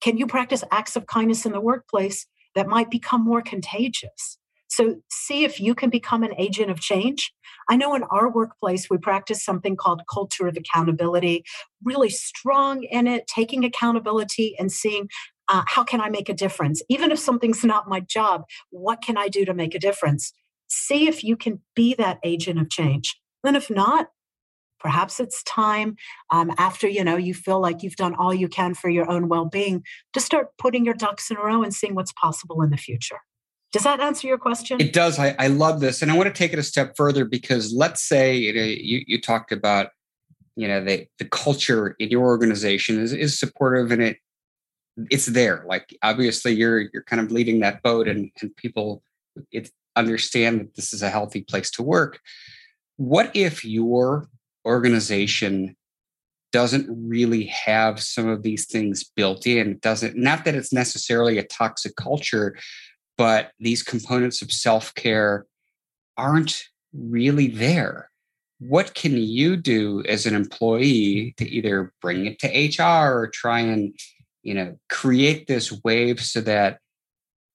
Can 0.00 0.16
you 0.16 0.26
practice 0.26 0.64
acts 0.70 0.96
of 0.96 1.06
kindness 1.06 1.46
in 1.46 1.52
the 1.52 1.60
workplace 1.60 2.26
that 2.56 2.66
might 2.66 2.90
become 2.90 3.22
more 3.22 3.42
contagious. 3.42 4.38
So, 4.68 4.96
see 5.10 5.44
if 5.44 5.60
you 5.60 5.74
can 5.74 5.90
become 5.90 6.22
an 6.22 6.34
agent 6.38 6.70
of 6.70 6.80
change. 6.80 7.32
I 7.68 7.76
know 7.76 7.94
in 7.94 8.02
our 8.04 8.30
workplace, 8.30 8.88
we 8.90 8.98
practice 8.98 9.44
something 9.44 9.76
called 9.76 10.02
culture 10.12 10.46
of 10.48 10.56
accountability, 10.56 11.44
really 11.82 12.10
strong 12.10 12.82
in 12.84 13.06
it, 13.06 13.26
taking 13.26 13.64
accountability 13.64 14.56
and 14.58 14.70
seeing 14.70 15.08
uh, 15.48 15.62
how 15.66 15.84
can 15.84 16.00
I 16.00 16.10
make 16.10 16.28
a 16.28 16.34
difference? 16.34 16.82
Even 16.88 17.12
if 17.12 17.18
something's 17.18 17.64
not 17.64 17.88
my 17.88 18.00
job, 18.00 18.44
what 18.70 19.00
can 19.00 19.16
I 19.16 19.28
do 19.28 19.44
to 19.44 19.54
make 19.54 19.74
a 19.74 19.78
difference? 19.78 20.32
See 20.68 21.06
if 21.06 21.22
you 21.22 21.36
can 21.36 21.60
be 21.74 21.94
that 21.94 22.18
agent 22.24 22.58
of 22.58 22.68
change. 22.68 23.16
Then, 23.44 23.54
if 23.54 23.70
not, 23.70 24.08
perhaps 24.80 25.20
it's 25.20 25.42
time 25.44 25.96
um, 26.30 26.52
after 26.58 26.88
you 26.88 27.04
know 27.04 27.16
you 27.16 27.34
feel 27.34 27.60
like 27.60 27.82
you've 27.82 27.96
done 27.96 28.14
all 28.14 28.34
you 28.34 28.48
can 28.48 28.74
for 28.74 28.90
your 28.90 29.10
own 29.10 29.28
well-being 29.28 29.82
to 30.12 30.20
start 30.20 30.48
putting 30.58 30.84
your 30.84 30.94
ducks 30.94 31.30
in 31.30 31.36
a 31.36 31.40
row 31.40 31.62
and 31.62 31.74
seeing 31.74 31.94
what's 31.94 32.12
possible 32.12 32.62
in 32.62 32.70
the 32.70 32.76
future 32.76 33.20
does 33.76 33.84
that 33.84 34.00
answer 34.00 34.26
your 34.26 34.38
question? 34.38 34.80
It 34.80 34.92
does. 34.92 35.18
I, 35.18 35.36
I 35.38 35.48
love 35.48 35.80
this 35.80 36.00
and 36.00 36.10
i 36.10 36.16
want 36.16 36.28
to 36.28 36.32
take 36.32 36.52
it 36.52 36.58
a 36.58 36.62
step 36.62 36.96
further 36.96 37.24
because 37.24 37.72
let's 37.74 38.02
say 38.02 38.34
you, 38.34 38.54
know, 38.54 38.62
you, 38.62 39.02
you 39.06 39.20
talked 39.20 39.52
about 39.52 39.90
you 40.56 40.66
know 40.66 40.82
the, 40.82 41.06
the 41.18 41.26
culture 41.26 41.94
in 41.98 42.08
your 42.08 42.24
organization 42.24 42.98
is, 42.98 43.12
is 43.12 43.38
supportive 43.38 43.92
and 43.92 44.02
it 44.02 44.16
it's 45.10 45.26
there. 45.26 45.62
Like 45.66 45.94
obviously 46.02 46.52
you're 46.52 46.88
you're 46.92 47.02
kind 47.02 47.20
of 47.20 47.30
leading 47.30 47.60
that 47.60 47.82
boat 47.82 48.08
and, 48.08 48.30
and 48.40 48.56
people 48.56 49.02
it 49.52 49.70
understand 49.94 50.60
that 50.60 50.74
this 50.74 50.94
is 50.94 51.02
a 51.02 51.10
healthy 51.10 51.42
place 51.42 51.70
to 51.72 51.82
work. 51.82 52.20
What 52.96 53.30
if 53.34 53.62
your 53.62 54.28
organization 54.64 55.76
doesn't 56.52 56.88
really 56.88 57.44
have 57.46 58.00
some 58.00 58.26
of 58.26 58.42
these 58.42 58.64
things 58.64 59.04
built 59.04 59.46
in? 59.46 59.72
It 59.72 59.80
doesn't 59.82 60.16
not 60.16 60.46
that 60.46 60.54
it's 60.54 60.72
necessarily 60.72 61.36
a 61.36 61.44
toxic 61.44 61.94
culture 61.96 62.56
but 63.16 63.52
these 63.58 63.82
components 63.82 64.42
of 64.42 64.52
self-care 64.52 65.46
aren't 66.16 66.64
really 66.92 67.48
there 67.48 68.10
what 68.58 68.94
can 68.94 69.18
you 69.18 69.54
do 69.56 70.02
as 70.08 70.24
an 70.24 70.34
employee 70.34 71.34
to 71.36 71.46
either 71.48 71.92
bring 72.00 72.26
it 72.26 72.38
to 72.38 72.82
hr 72.82 73.12
or 73.12 73.28
try 73.28 73.60
and 73.60 73.94
you 74.42 74.54
know 74.54 74.76
create 74.88 75.46
this 75.46 75.78
wave 75.84 76.20
so 76.20 76.40
that 76.40 76.78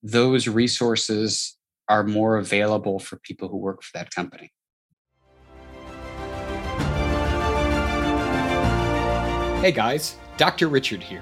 those 0.04 0.48
resources 0.48 1.58
are 1.88 2.04
more 2.04 2.38
available 2.38 3.00
for 3.00 3.18
people 3.18 3.48
who 3.50 3.58
work 3.58 3.82
for 3.82 3.92
that 3.98 4.12
company 4.12 4.52
Hey 9.62 9.72
guys, 9.72 10.16
Dr. 10.38 10.70
Richard 10.70 11.04
here. 11.04 11.22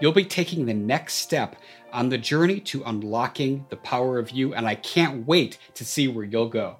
You'll 0.00 0.12
be 0.12 0.24
taking 0.24 0.66
the 0.66 0.74
next 0.74 1.14
step 1.14 1.56
on 1.92 2.08
the 2.08 2.18
journey 2.18 2.58
to 2.60 2.82
unlocking 2.84 3.64
the 3.70 3.76
power 3.76 4.18
of 4.18 4.30
you, 4.30 4.52
and 4.52 4.66
I 4.66 4.74
can't 4.74 5.26
wait 5.26 5.58
to 5.74 5.84
see 5.84 6.08
where 6.08 6.24
you'll 6.24 6.48
go. 6.48 6.78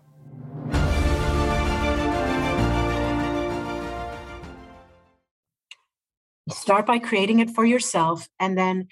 Start 6.50 6.86
by 6.86 6.98
creating 6.98 7.38
it 7.38 7.50
for 7.50 7.64
yourself, 7.64 8.28
and 8.40 8.58
then 8.58 8.88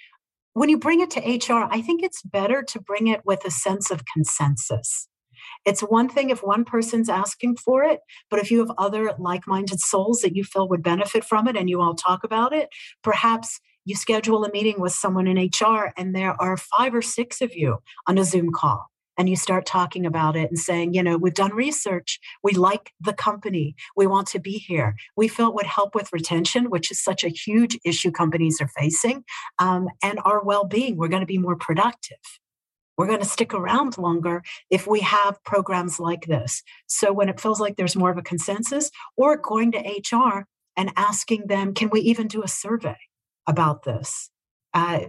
when 0.55 0.69
you 0.69 0.79
bring 0.79 1.01
it 1.01 1.11
to 1.13 1.21
HR, 1.21 1.67
I 1.71 1.81
think 1.81 2.03
it's 2.03 2.23
better 2.23 2.63
to 2.63 2.81
bring 2.81 3.09
it 3.09 3.23
with 3.25 3.45
a 3.45 3.51
sense 3.51 3.91
of 3.91 4.05
consensus. 4.05 5.09
It's 5.65 5.81
one 5.81 6.09
thing 6.09 6.31
if 6.31 6.43
one 6.43 6.65
person's 6.65 7.09
asking 7.09 7.57
for 7.57 7.83
it, 7.83 8.01
but 8.31 8.39
if 8.39 8.51
you 8.51 8.61
have 8.61 8.73
other 8.79 9.15
like 9.19 9.47
minded 9.47 9.81
souls 9.81 10.21
that 10.21 10.37
you 10.37 10.45
feel 10.45 10.69
would 10.69 10.83
benefit 10.83 11.25
from 11.25 11.49
it 11.49 11.57
and 11.57 11.69
you 11.69 11.81
all 11.81 11.95
talk 11.95 12.23
about 12.25 12.53
it, 12.53 12.69
perhaps 13.03 13.61
you 13.85 13.97
schedule 13.97 14.45
a 14.45 14.53
meeting 14.53 14.81
with 14.81 14.93
someone 14.93 15.27
in 15.27 15.37
HR 15.37 15.93
and 15.97 16.15
there 16.15 16.41
are 16.41 16.57
five 16.57 16.95
or 16.95 17.03
six 17.03 17.41
of 17.41 17.55
you 17.55 17.79
on 18.07 18.19
a 18.19 18.25
Zoom 18.25 18.53
call. 18.53 18.87
And 19.19 19.29
you 19.29 19.37
start 19.37 19.67
talking 19.67 20.07
about 20.07 20.37
it 20.37 20.49
and 20.49 20.59
saying, 20.59 20.95
you 20.95 21.03
know, 21.03 21.19
we've 21.19 21.35
done 21.35 21.55
research. 21.55 22.19
We 22.43 22.53
like 22.53 22.93
the 22.99 23.13
company. 23.13 23.75
We 23.95 24.07
want 24.07 24.27
to 24.29 24.41
be 24.41 24.53
here. 24.53 24.95
We 25.17 25.29
feel 25.29 25.49
it 25.49 25.55
would 25.55 25.67
help 25.67 25.95
with 25.95 26.13
retention, 26.13 26.71
which 26.71 26.91
is 26.91 27.03
such 27.03 27.23
a 27.23 27.29
huge 27.29 27.79
issue 27.85 28.11
companies 28.11 28.61
are 28.61 28.69
facing, 28.69 29.25
um, 29.59 29.89
and 30.03 30.19
our 30.25 30.43
well 30.43 30.65
being. 30.65 30.97
We're 30.97 31.09
going 31.09 31.21
to 31.21 31.27
be 31.27 31.39
more 31.39 31.57
productive. 31.57 32.17
we're 32.97 33.07
going 33.07 33.19
to 33.21 33.25
stick 33.25 33.53
around 33.53 33.99
longer 33.99 34.43
if 34.71 34.87
we 34.87 35.01
have 35.01 35.43
programs 35.45 36.01
like 36.01 36.27
this. 36.27 36.63
So 36.87 37.13
when 37.13 37.29
it 37.29 37.41
feels 37.41 37.61
like 37.61 37.77
there's 37.77 37.97
more 37.97 38.11
of 38.11 38.19
a 38.19 38.23
consensus, 38.23 38.91
or 39.17 39.37
going 39.37 39.73
to 39.73 39.79
HR 39.79 40.47
and 40.77 40.91
asking 40.97 41.49
them, 41.49 41.75
can 41.75 41.91
we 41.91 42.01
even 42.01 42.29
do 42.29 42.43
a 42.43 42.49
survey 42.49 42.97
about 43.47 43.85
this? 43.85 44.31
Uh, 44.75 45.01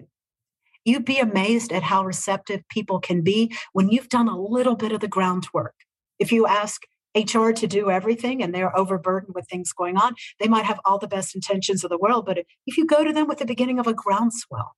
you'd 0.85 1.05
be 1.05 1.19
amazed 1.19 1.71
at 1.71 1.83
how 1.83 2.05
receptive 2.05 2.61
people 2.69 2.99
can 2.99 3.21
be 3.21 3.53
when 3.73 3.89
you've 3.89 4.09
done 4.09 4.27
a 4.27 4.39
little 4.39 4.75
bit 4.75 4.91
of 4.91 4.99
the 4.99 5.07
groundwork. 5.07 5.75
If 6.19 6.31
you 6.31 6.45
ask 6.45 6.81
HR 7.15 7.51
to 7.51 7.67
do 7.67 7.89
everything 7.89 8.41
and 8.41 8.53
they're 8.53 8.75
overburdened 8.77 9.35
with 9.35 9.47
things 9.47 9.71
going 9.71 9.97
on, 9.97 10.15
they 10.39 10.47
might 10.47 10.65
have 10.65 10.79
all 10.83 10.97
the 10.97 11.07
best 11.07 11.35
intentions 11.35 11.83
of 11.83 11.89
the 11.89 11.97
world. 11.97 12.25
But 12.25 12.39
if 12.65 12.77
you 12.77 12.85
go 12.85 13.03
to 13.03 13.13
them 13.13 13.27
with 13.27 13.37
the 13.37 13.45
beginning 13.45 13.79
of 13.79 13.87
a 13.87 13.93
groundswell, 13.93 14.75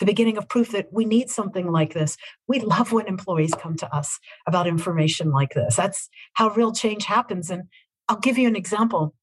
the 0.00 0.06
beginning 0.06 0.38
of 0.38 0.48
proof 0.48 0.72
that 0.72 0.88
we 0.92 1.04
need 1.04 1.30
something 1.30 1.70
like 1.70 1.92
this. 1.92 2.16
We 2.48 2.60
love 2.60 2.90
when 2.90 3.06
employees 3.06 3.52
come 3.54 3.76
to 3.76 3.94
us 3.94 4.18
about 4.46 4.66
information 4.66 5.30
like 5.30 5.50
this. 5.50 5.76
That's 5.76 6.08
how 6.32 6.48
real 6.48 6.72
change 6.72 7.04
happens. 7.04 7.50
And 7.50 7.64
I'll 8.08 8.18
give 8.18 8.38
you 8.38 8.48
an 8.48 8.56
example. 8.56 9.14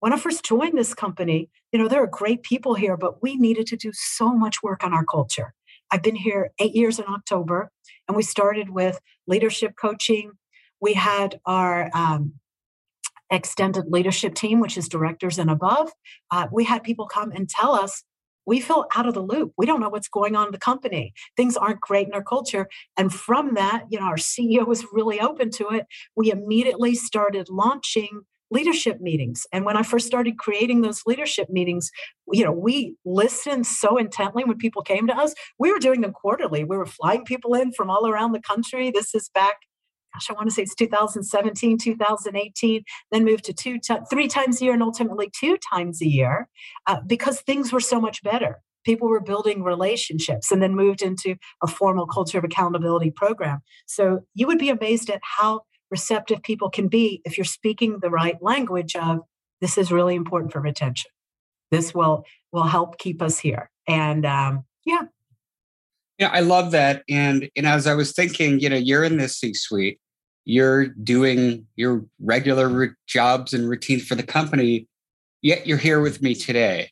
When 0.00 0.14
I 0.14 0.16
first 0.16 0.44
joined 0.44 0.76
this 0.76 0.94
company, 0.94 1.50
you 1.72 1.78
know, 1.78 1.86
there 1.86 2.02
are 2.02 2.06
great 2.06 2.42
people 2.42 2.74
here, 2.74 2.96
but 2.96 3.22
we 3.22 3.36
needed 3.36 3.66
to 3.68 3.76
do 3.76 3.92
so 3.92 4.32
much 4.32 4.62
work 4.62 4.82
on 4.82 4.94
our 4.94 5.04
culture. 5.04 5.54
I've 5.90 6.02
been 6.02 6.16
here 6.16 6.50
eight 6.58 6.74
years 6.74 6.98
in 6.98 7.04
October, 7.06 7.70
and 8.08 8.16
we 8.16 8.22
started 8.22 8.70
with 8.70 8.98
leadership 9.26 9.74
coaching. 9.80 10.32
We 10.80 10.94
had 10.94 11.38
our 11.44 11.90
um, 11.94 12.34
extended 13.30 13.86
leadership 13.88 14.34
team, 14.34 14.60
which 14.60 14.78
is 14.78 14.88
directors 14.88 15.38
and 15.38 15.50
above. 15.50 15.92
Uh, 16.30 16.46
we 16.50 16.64
had 16.64 16.82
people 16.82 17.06
come 17.06 17.30
and 17.32 17.48
tell 17.48 17.74
us 17.74 18.02
we 18.46 18.58
feel 18.58 18.86
out 18.96 19.06
of 19.06 19.14
the 19.14 19.22
loop. 19.22 19.52
We 19.58 19.66
don't 19.66 19.80
know 19.80 19.90
what's 19.90 20.08
going 20.08 20.34
on 20.34 20.46
in 20.46 20.52
the 20.52 20.58
company. 20.58 21.12
Things 21.36 21.56
aren't 21.56 21.80
great 21.80 22.08
in 22.08 22.14
our 22.14 22.22
culture. 22.22 22.68
And 22.96 23.12
from 23.12 23.54
that, 23.54 23.84
you 23.90 24.00
know, 24.00 24.06
our 24.06 24.16
CEO 24.16 24.66
was 24.66 24.86
really 24.92 25.20
open 25.20 25.50
to 25.52 25.68
it. 25.68 25.86
We 26.16 26.32
immediately 26.32 26.94
started 26.94 27.48
launching 27.50 28.22
leadership 28.50 29.00
meetings. 29.00 29.46
And 29.52 29.64
when 29.64 29.76
I 29.76 29.82
first 29.82 30.06
started 30.06 30.38
creating 30.38 30.80
those 30.80 31.02
leadership 31.06 31.48
meetings, 31.50 31.90
you 32.32 32.44
know, 32.44 32.52
we 32.52 32.96
listened 33.04 33.66
so 33.66 33.96
intently 33.96 34.44
when 34.44 34.58
people 34.58 34.82
came 34.82 35.06
to 35.06 35.16
us. 35.16 35.34
We 35.58 35.72
were 35.72 35.78
doing 35.78 36.00
them 36.00 36.12
quarterly. 36.12 36.64
We 36.64 36.76
were 36.76 36.86
flying 36.86 37.24
people 37.24 37.54
in 37.54 37.72
from 37.72 37.90
all 37.90 38.08
around 38.08 38.32
the 38.32 38.40
country. 38.40 38.90
This 38.90 39.14
is 39.14 39.30
back 39.34 39.56
gosh, 40.14 40.30
I 40.30 40.32
want 40.32 40.48
to 40.48 40.54
say 40.54 40.62
it's 40.62 40.74
2017, 40.74 41.78
2018, 41.78 42.82
then 43.12 43.24
moved 43.24 43.44
to 43.44 43.52
two, 43.52 43.78
t- 43.78 43.94
three 44.10 44.28
times 44.28 44.60
a 44.60 44.64
year 44.64 44.74
and 44.74 44.82
ultimately 44.82 45.30
two 45.38 45.56
times 45.72 46.02
a 46.02 46.08
year 46.08 46.48
uh, 46.86 47.00
because 47.06 47.40
things 47.42 47.72
were 47.72 47.80
so 47.80 48.00
much 48.00 48.22
better. 48.22 48.60
People 48.84 49.08
were 49.08 49.20
building 49.20 49.62
relationships 49.62 50.50
and 50.50 50.62
then 50.62 50.74
moved 50.74 51.02
into 51.02 51.36
a 51.62 51.66
formal 51.66 52.06
culture 52.06 52.38
of 52.38 52.44
accountability 52.44 53.10
program. 53.10 53.60
So 53.86 54.20
you 54.34 54.46
would 54.46 54.58
be 54.58 54.70
amazed 54.70 55.10
at 55.10 55.20
how 55.22 55.62
receptive 55.90 56.42
people 56.42 56.70
can 56.70 56.88
be 56.88 57.20
if 57.24 57.36
you're 57.36 57.44
speaking 57.44 57.98
the 58.00 58.10
right 58.10 58.40
language 58.42 58.96
of 58.96 59.20
this 59.60 59.76
is 59.76 59.92
really 59.92 60.14
important 60.14 60.52
for 60.52 60.60
retention. 60.60 61.10
This 61.70 61.94
will 61.94 62.24
will 62.52 62.64
help 62.64 62.98
keep 62.98 63.22
us 63.22 63.38
here. 63.38 63.70
And 63.86 64.24
um, 64.24 64.64
yeah, 64.84 65.02
yeah, 66.18 66.30
I 66.32 66.40
love 66.40 66.70
that. 66.72 67.02
And 67.08 67.48
and 67.56 67.66
as 67.66 67.86
I 67.86 67.94
was 67.94 68.12
thinking, 68.12 68.60
you 68.60 68.68
know, 68.68 68.76
you're 68.76 69.04
in 69.04 69.18
this 69.18 69.38
C-suite, 69.38 69.98
you're 70.44 70.88
doing 70.88 71.66
your 71.76 72.04
regular 72.20 72.68
re- 72.68 72.90
jobs 73.06 73.54
and 73.54 73.68
routines 73.68 74.06
for 74.06 74.14
the 74.14 74.22
company, 74.22 74.86
yet 75.42 75.66
you're 75.66 75.78
here 75.78 76.00
with 76.00 76.22
me 76.22 76.34
today. 76.34 76.90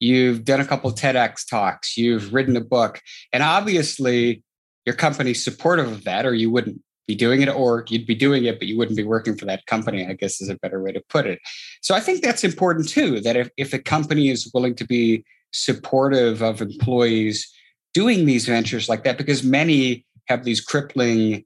You've 0.00 0.44
done 0.44 0.60
a 0.60 0.66
couple 0.66 0.90
TEDx 0.90 1.48
talks, 1.48 1.96
you've 1.96 2.34
written 2.34 2.56
a 2.56 2.60
book, 2.60 3.00
and 3.32 3.42
obviously 3.42 4.42
your 4.84 4.94
company's 4.94 5.42
supportive 5.42 5.90
of 5.90 6.04
that, 6.04 6.26
or 6.26 6.34
you 6.34 6.50
wouldn't 6.50 6.82
be 7.06 7.14
doing 7.14 7.42
it, 7.42 7.48
or 7.48 7.84
you'd 7.88 8.06
be 8.06 8.14
doing 8.14 8.44
it, 8.44 8.58
but 8.58 8.68
you 8.68 8.78
wouldn't 8.78 8.96
be 8.96 9.04
working 9.04 9.36
for 9.36 9.44
that 9.46 9.66
company, 9.66 10.06
I 10.06 10.14
guess 10.14 10.40
is 10.40 10.48
a 10.48 10.56
better 10.56 10.82
way 10.82 10.92
to 10.92 11.02
put 11.08 11.26
it. 11.26 11.38
So 11.82 11.94
I 11.94 12.00
think 12.00 12.22
that's 12.22 12.44
important 12.44 12.88
too, 12.88 13.20
that 13.20 13.36
if, 13.36 13.50
if 13.56 13.72
a 13.72 13.78
company 13.78 14.30
is 14.30 14.50
willing 14.54 14.74
to 14.76 14.86
be 14.86 15.24
supportive 15.52 16.42
of 16.42 16.60
employees 16.60 17.50
doing 17.92 18.26
these 18.26 18.46
ventures 18.46 18.88
like 18.88 19.04
that 19.04 19.16
because 19.16 19.44
many 19.44 20.04
have 20.26 20.44
these 20.44 20.60
crippling 20.60 21.44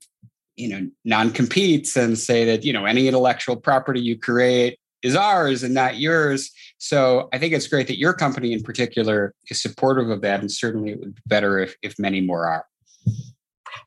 you 0.56 0.68
know 0.68 0.88
non-competes 1.04 1.96
and 1.96 2.18
say 2.18 2.44
that 2.44 2.64
you 2.64 2.72
know 2.72 2.86
any 2.86 3.06
intellectual 3.06 3.54
property 3.54 4.00
you 4.00 4.18
create 4.18 4.78
is 5.02 5.14
ours 5.14 5.62
and 5.62 5.74
not 5.74 5.98
yours 5.98 6.50
so 6.78 7.28
i 7.32 7.38
think 7.38 7.52
it's 7.52 7.68
great 7.68 7.86
that 7.86 7.98
your 7.98 8.14
company 8.14 8.52
in 8.52 8.62
particular 8.62 9.34
is 9.50 9.60
supportive 9.60 10.08
of 10.10 10.22
that 10.22 10.40
and 10.40 10.50
certainly 10.50 10.90
it 10.90 10.98
would 10.98 11.14
be 11.14 11.22
better 11.26 11.58
if, 11.58 11.76
if 11.82 11.98
many 11.98 12.20
more 12.20 12.46
are 12.46 12.64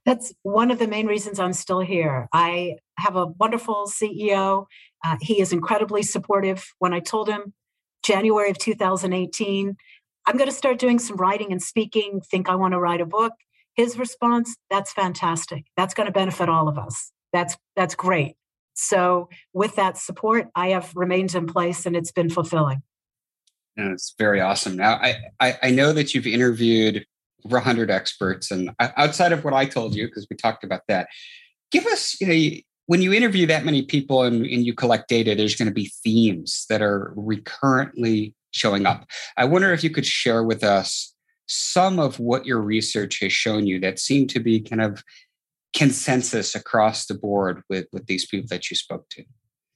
that's 0.06 0.34
one 0.44 0.72
of 0.72 0.80
the 0.80 0.88
main 0.88 1.08
reasons 1.08 1.40
i'm 1.40 1.54
still 1.54 1.80
here 1.80 2.28
i 2.34 2.76
have 2.98 3.16
a 3.16 3.28
wonderful 3.28 3.86
ceo 3.88 4.66
uh, 5.04 5.18
he 5.22 5.42
is 5.42 5.54
incredibly 5.54 6.04
supportive 6.04 6.74
when 6.80 6.94
i 6.94 7.00
told 7.00 7.28
him 7.28 7.54
january 8.04 8.50
of 8.50 8.58
2018 8.58 9.76
I'm 10.26 10.38
going 10.38 10.50
to 10.50 10.56
start 10.56 10.80
doing 10.80 11.00
some 11.00 11.18
writing 11.18 11.52
and 11.52 11.62
speaking, 11.62 12.22
think 12.22 12.50
I 12.50 12.56
want 12.56 12.74
to 12.74 12.80
write 12.80 13.02
a 13.02 13.06
book. 13.06 13.34
His 13.76 13.98
response, 13.98 14.56
that's 14.70 14.92
fantastic. 14.92 15.66
That's 15.78 15.94
going 15.94 16.08
to 16.08 16.14
benefit 16.14 16.50
all 16.50 16.68
of 16.68 16.78
us. 16.78 17.12
That's 17.34 17.58
that's 17.76 17.96
great. 17.96 18.36
So 18.74 19.30
with 19.54 19.76
that 19.76 19.98
support, 19.98 20.50
I 20.56 20.70
have 20.70 20.92
remained 20.96 21.34
in 21.36 21.48
place 21.48 21.86
and 21.86 21.96
it's 21.96 22.12
been 22.12 22.30
fulfilling. 22.30 22.84
It's 23.78 24.14
very 24.18 24.42
awesome. 24.42 24.76
Now 24.76 24.94
I, 24.96 25.16
I, 25.40 25.58
I 25.64 25.72
know 25.72 25.94
that 25.94 26.14
you've 26.14 26.28
interviewed 26.28 27.06
100 27.44 27.92
experts 27.92 28.52
and 28.52 28.72
outside 28.80 29.32
of 29.32 29.44
what 29.44 29.54
I 29.54 29.66
told 29.66 29.96
you, 29.96 30.08
because 30.08 30.28
we 30.30 30.36
talked 30.36 30.64
about 30.64 30.82
that, 30.88 31.08
give 31.72 31.86
us, 31.86 32.20
you 32.20 32.28
know, 32.28 32.62
when 32.88 33.02
you 33.02 33.14
interview 33.14 33.46
that 33.48 33.64
many 33.64 33.84
people 33.84 34.24
and, 34.24 34.46
and 34.46 34.66
you 34.66 34.74
collect 34.74 35.08
data, 35.08 35.34
there's 35.36 35.56
going 35.56 35.68
to 35.68 35.74
be 35.74 35.92
themes 36.04 36.66
that 36.70 36.82
are 36.82 37.14
recurrently 37.16 38.36
showing 38.52 38.86
up. 38.86 39.06
I 39.38 39.46
wonder 39.46 39.72
if 39.72 39.84
you 39.84 39.90
could 39.90 40.06
share 40.06 40.44
with 40.44 40.64
us 40.64 41.14
some 41.48 42.00
of 42.00 42.20
what 42.20 42.46
your 42.46 42.62
research 42.62 43.20
has 43.22 43.32
shown 43.32 43.68
you 43.68 43.80
that 43.80 44.00
seem 44.00 44.28
to 44.28 44.40
be 44.40 44.60
kind 44.60 44.82
of 44.82 45.04
consensus 45.74 46.56
across 46.56 47.06
the 47.06 47.14
board 47.14 47.62
with, 47.70 47.88
with 47.94 48.08
these 48.08 48.26
people 48.26 48.48
that 48.50 48.70
you 48.70 48.76
spoke 48.76 49.08
to. 49.10 49.24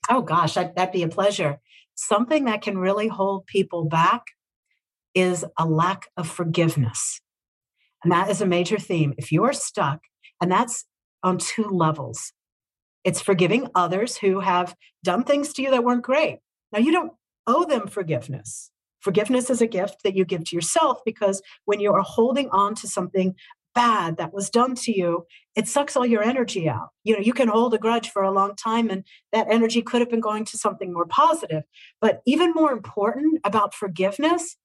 Oh, 0.09 0.21
gosh, 0.21 0.55
that'd 0.55 0.91
be 0.91 1.03
a 1.03 1.07
pleasure. 1.07 1.59
Something 1.95 2.45
that 2.45 2.61
can 2.61 2.77
really 2.77 3.07
hold 3.07 3.45
people 3.45 3.85
back 3.85 4.23
is 5.13 5.45
a 5.57 5.65
lack 5.65 6.09
of 6.17 6.27
forgiveness. 6.27 7.21
And 8.05 8.11
that 8.11 8.29
is 8.29 8.39
a 8.39 8.45
major 8.45 8.77
theme. 8.77 9.13
If 9.17 9.31
you're 9.31 9.51
stuck, 9.51 9.99
and 10.39 10.49
that's 10.51 10.85
on 11.23 11.39
two 11.39 11.67
levels 11.67 12.31
it's 13.05 13.21
forgiving 13.21 13.67
others 13.75 14.17
who 14.17 14.39
have 14.41 14.75
done 15.03 15.23
things 15.23 15.53
to 15.53 15.61
you 15.61 15.69
that 15.71 15.83
weren't 15.83 16.01
great. 16.01 16.39
Now, 16.73 16.79
you 16.79 16.91
don't 16.91 17.13
owe 17.47 17.63
them 17.63 17.87
forgiveness. 17.87 18.71
Forgiveness 18.99 19.51
is 19.51 19.61
a 19.61 19.67
gift 19.67 19.97
that 20.03 20.15
you 20.15 20.25
give 20.25 20.43
to 20.45 20.55
yourself 20.55 21.01
because 21.05 21.43
when 21.65 21.79
you 21.79 21.93
are 21.93 22.01
holding 22.01 22.49
on 22.49 22.73
to 22.75 22.87
something 22.87 23.35
bad 23.75 24.17
that 24.17 24.33
was 24.33 24.49
done 24.49 24.73
to 24.73 24.91
you, 24.91 25.27
it 25.55 25.67
sucks 25.67 25.95
all 25.95 26.05
your 26.05 26.23
energy 26.23 26.67
out. 26.67 26.89
You 27.03 27.13
know, 27.13 27.19
you 27.19 27.33
can 27.33 27.47
hold 27.47 27.75
a 27.75 27.77
grudge 27.77 28.09
for 28.09 28.23
a 28.23 28.31
long 28.31 28.55
time 28.55 28.89
and 28.89 29.03
that 29.31 29.47
energy 29.51 29.83
could 29.83 30.01
have 30.01 30.09
been 30.09 30.21
going 30.21 30.43
to 30.45 30.57
something 30.57 30.91
more 30.91 31.05
positive. 31.05 31.63
But 32.01 32.21
even 32.25 32.53
more 32.53 32.71
important 32.71 33.39
about 33.43 33.75
forgiveness, 33.75 34.57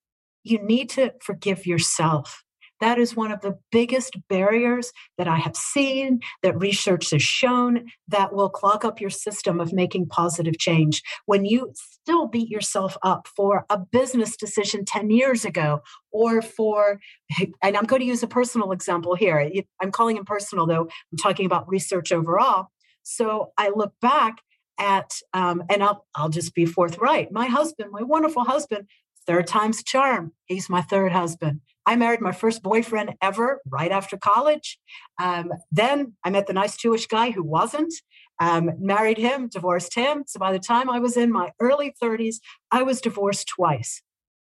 you 0.43 0.63
need 0.63 0.89
to 0.91 1.13
forgive 1.21 1.67
yourself. 1.67 2.43
That 2.81 2.99
is 2.99 3.15
one 3.15 3.31
of 3.31 3.41
the 3.41 3.59
biggest 3.71 4.17
barriers 4.29 4.93
that 5.19 5.29
I 5.29 5.37
have 5.37 5.57
seen, 5.57 6.21
that 6.43 6.59
research 6.59 7.11
has 7.11 7.23
shown, 7.23 7.87
that 8.09 8.33
will 8.33 8.49
clog 8.49 8.85
up 8.85 9.01
your 9.01 9.11
system 9.11 9.61
of 9.61 9.73
making 9.73 10.07
positive 10.07 10.59
change. 10.59 11.03
When 11.27 11.45
you 11.45 11.73
still 11.75 12.27
beat 12.27 12.49
yourself 12.49 12.97
up 13.03 13.29
for 13.37 13.67
a 13.69 13.79
business 13.79 14.37
decision 14.37 14.85
10 14.85 15.11
years 15.11 15.45
ago, 15.45 15.81
or 16.11 16.43
for, 16.43 17.01
and 17.63 17.77
I'm 17.77 17.85
going 17.85 18.01
to 18.01 18.07
use 18.07 18.23
a 18.23 18.29
personal 18.29 18.73
example 18.73 19.15
here. 19.15 19.51
I'm 19.81 19.93
calling 19.93 20.17
it 20.17 20.27
personal, 20.27 20.67
though, 20.67 20.89
I'm 21.13 21.19
talking 21.19 21.47
about 21.47 21.69
research 21.69 22.13
overall. 22.13 22.69
So 23.03 23.53
I 23.59 23.71
look 23.75 23.93
back 24.01 24.39
at, 24.79 25.11
um, 25.35 25.63
and 25.69 25.83
I'll, 25.83 26.07
I'll 26.15 26.29
just 26.31 26.55
be 26.55 26.65
forthright. 26.65 27.31
My 27.31 27.47
husband, 27.47 27.91
my 27.93 28.03
wonderful 28.03 28.45
husband, 28.45 28.87
third 29.27 29.47
time's 29.47 29.83
charm. 29.83 30.33
He's 30.47 30.71
my 30.71 30.81
third 30.81 31.13
husband. 31.13 31.61
I 31.87 31.97
married 31.97 32.21
my 32.21 32.33
first 32.33 32.63
boyfriend 32.63 33.15
ever 33.23 33.61
right 33.69 33.91
after 33.91 34.17
college. 34.17 34.79
Um, 35.21 35.51
then 35.73 36.15
I 36.25 36.31
met 36.31 36.47
the 36.47 36.53
nice 36.53 36.77
Jewish 36.77 37.07
guy 37.07 37.31
who 37.31 37.43
wasn't. 37.43 37.93
Um, 38.39 38.71
married 38.79 39.19
him, 39.19 39.49
divorced 39.49 39.95
him. 39.95 40.25
So 40.27 40.39
by 40.39 40.53
the 40.53 40.59
time 40.59 40.89
I 40.89 40.99
was 40.99 41.17
in 41.17 41.31
my 41.31 41.51
early 41.61 41.95
30s, 42.03 42.37
I 42.71 42.83
was 42.83 43.01
divorced 43.01 43.49
twice. 43.49 44.03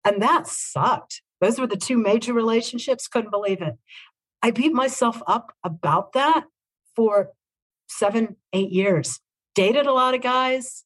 And 0.05 0.21
that 0.21 0.47
sucked. 0.47 1.21
Those 1.41 1.59
were 1.59 1.67
the 1.67 1.75
two 1.75 1.97
major 1.97 2.33
relationships. 2.33 3.07
Couldn't 3.07 3.31
believe 3.31 3.61
it. 3.61 3.75
I 4.41 4.51
beat 4.51 4.73
myself 4.73 5.21
up 5.27 5.53
about 5.63 6.13
that 6.13 6.45
for 6.95 7.31
seven, 7.87 8.37
eight 8.53 8.71
years. 8.71 9.19
Dated 9.53 9.85
a 9.85 9.93
lot 9.93 10.15
of 10.15 10.21
guys, 10.21 10.85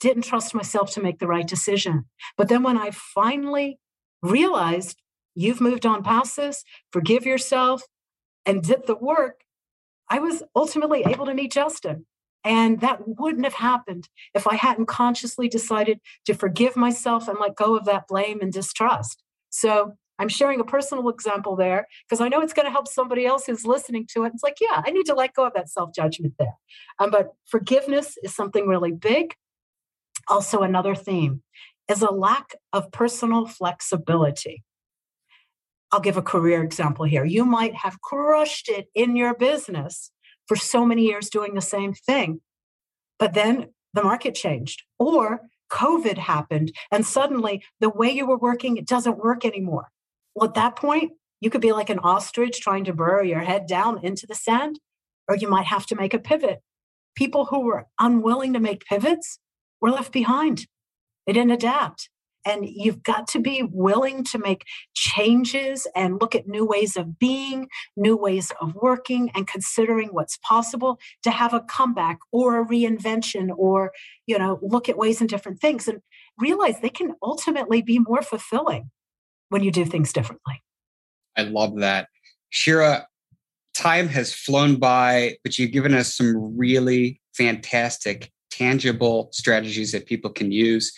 didn't 0.00 0.22
trust 0.22 0.54
myself 0.54 0.92
to 0.92 1.02
make 1.02 1.18
the 1.18 1.26
right 1.26 1.46
decision. 1.46 2.04
But 2.36 2.48
then 2.48 2.62
when 2.62 2.78
I 2.78 2.90
finally 2.90 3.78
realized 4.22 5.00
you've 5.36 5.60
moved 5.60 5.86
on 5.86 6.02
past 6.02 6.36
this, 6.36 6.64
forgive 6.90 7.24
yourself, 7.24 7.82
and 8.44 8.62
did 8.62 8.86
the 8.86 8.96
work, 8.96 9.42
I 10.08 10.18
was 10.18 10.42
ultimately 10.54 11.04
able 11.04 11.26
to 11.26 11.34
meet 11.34 11.52
Justin. 11.52 12.06
And 12.44 12.80
that 12.80 13.00
wouldn't 13.06 13.44
have 13.44 13.54
happened 13.54 14.08
if 14.32 14.46
I 14.46 14.54
hadn't 14.54 14.86
consciously 14.86 15.48
decided 15.48 16.00
to 16.26 16.34
forgive 16.34 16.76
myself 16.76 17.26
and 17.26 17.38
let 17.40 17.56
go 17.56 17.76
of 17.76 17.84
that 17.86 18.06
blame 18.08 18.40
and 18.40 18.52
distrust. 18.52 19.22
So 19.50 19.94
I'm 20.18 20.28
sharing 20.28 20.60
a 20.60 20.64
personal 20.64 21.08
example 21.08 21.56
there 21.56 21.88
because 22.08 22.20
I 22.20 22.28
know 22.28 22.40
it's 22.40 22.52
going 22.52 22.66
to 22.66 22.72
help 22.72 22.86
somebody 22.86 23.26
else 23.26 23.46
who's 23.46 23.66
listening 23.66 24.06
to 24.12 24.24
it. 24.24 24.32
It's 24.32 24.44
like, 24.44 24.58
yeah, 24.60 24.82
I 24.86 24.90
need 24.90 25.06
to 25.06 25.14
let 25.14 25.34
go 25.34 25.44
of 25.44 25.54
that 25.54 25.68
self 25.68 25.92
judgment 25.92 26.34
there. 26.38 26.54
Um, 27.00 27.10
but 27.10 27.30
forgiveness 27.46 28.16
is 28.22 28.34
something 28.34 28.68
really 28.68 28.92
big. 28.92 29.34
Also, 30.28 30.60
another 30.60 30.94
theme 30.94 31.42
is 31.88 32.02
a 32.02 32.10
lack 32.10 32.54
of 32.72 32.90
personal 32.92 33.46
flexibility. 33.46 34.62
I'll 35.92 36.00
give 36.00 36.16
a 36.16 36.22
career 36.22 36.62
example 36.62 37.04
here. 37.04 37.24
You 37.24 37.44
might 37.44 37.74
have 37.74 38.00
crushed 38.00 38.68
it 38.68 38.88
in 38.94 39.16
your 39.16 39.34
business 39.34 40.10
for 40.46 40.56
so 40.56 40.84
many 40.84 41.04
years 41.04 41.30
doing 41.30 41.54
the 41.54 41.60
same 41.60 41.94
thing, 41.94 42.40
but 43.18 43.34
then 43.34 43.68
the 43.94 44.02
market 44.02 44.34
changed 44.34 44.82
or 44.98 45.40
COVID 45.70 46.18
happened 46.18 46.72
and 46.92 47.04
suddenly 47.04 47.64
the 47.80 47.88
way 47.88 48.10
you 48.10 48.26
were 48.26 48.38
working, 48.38 48.76
it 48.76 48.86
doesn't 48.86 49.18
work 49.18 49.44
anymore. 49.44 49.88
Well, 50.34 50.48
at 50.48 50.54
that 50.54 50.76
point, 50.76 51.12
you 51.40 51.50
could 51.50 51.60
be 51.60 51.72
like 51.72 51.90
an 51.90 51.98
ostrich 51.98 52.60
trying 52.60 52.84
to 52.84 52.94
burrow 52.94 53.22
your 53.22 53.40
head 53.40 53.66
down 53.66 54.04
into 54.04 54.26
the 54.26 54.34
sand, 54.34 54.78
or 55.28 55.36
you 55.36 55.48
might 55.48 55.66
have 55.66 55.86
to 55.86 55.96
make 55.96 56.14
a 56.14 56.18
pivot. 56.18 56.60
People 57.14 57.46
who 57.46 57.60
were 57.60 57.86
unwilling 57.98 58.52
to 58.52 58.60
make 58.60 58.84
pivots 58.86 59.38
were 59.80 59.90
left 59.90 60.12
behind. 60.12 60.66
They 61.26 61.32
didn't 61.32 61.52
adapt. 61.52 62.08
And 62.46 62.64
you've 62.66 63.02
got 63.02 63.26
to 63.28 63.40
be 63.40 63.64
willing 63.64 64.24
to 64.24 64.38
make 64.38 64.64
changes 64.94 65.86
and 65.96 66.20
look 66.20 66.34
at 66.34 66.46
new 66.46 66.64
ways 66.64 66.96
of 66.96 67.18
being, 67.18 67.68
new 67.96 68.16
ways 68.16 68.52
of 68.60 68.74
working, 68.76 69.30
and 69.34 69.46
considering 69.46 70.10
what's 70.12 70.38
possible 70.38 70.98
to 71.24 71.30
have 71.30 71.52
a 71.52 71.60
comeback 71.60 72.18
or 72.30 72.60
a 72.60 72.64
reinvention 72.64 73.50
or, 73.56 73.92
you 74.26 74.38
know, 74.38 74.60
look 74.62 74.88
at 74.88 74.96
ways 74.96 75.20
and 75.20 75.28
different 75.28 75.60
things 75.60 75.88
and 75.88 76.00
realize 76.38 76.80
they 76.80 76.88
can 76.88 77.14
ultimately 77.22 77.82
be 77.82 77.98
more 77.98 78.22
fulfilling 78.22 78.90
when 79.48 79.64
you 79.64 79.72
do 79.72 79.84
things 79.84 80.12
differently. 80.12 80.62
I 81.36 81.42
love 81.42 81.80
that. 81.80 82.08
Shira, 82.50 83.06
time 83.74 84.08
has 84.08 84.32
flown 84.32 84.76
by, 84.76 85.36
but 85.42 85.58
you've 85.58 85.72
given 85.72 85.94
us 85.94 86.14
some 86.14 86.56
really 86.56 87.20
fantastic, 87.34 88.30
tangible 88.50 89.28
strategies 89.32 89.92
that 89.92 90.06
people 90.06 90.30
can 90.30 90.52
use 90.52 90.92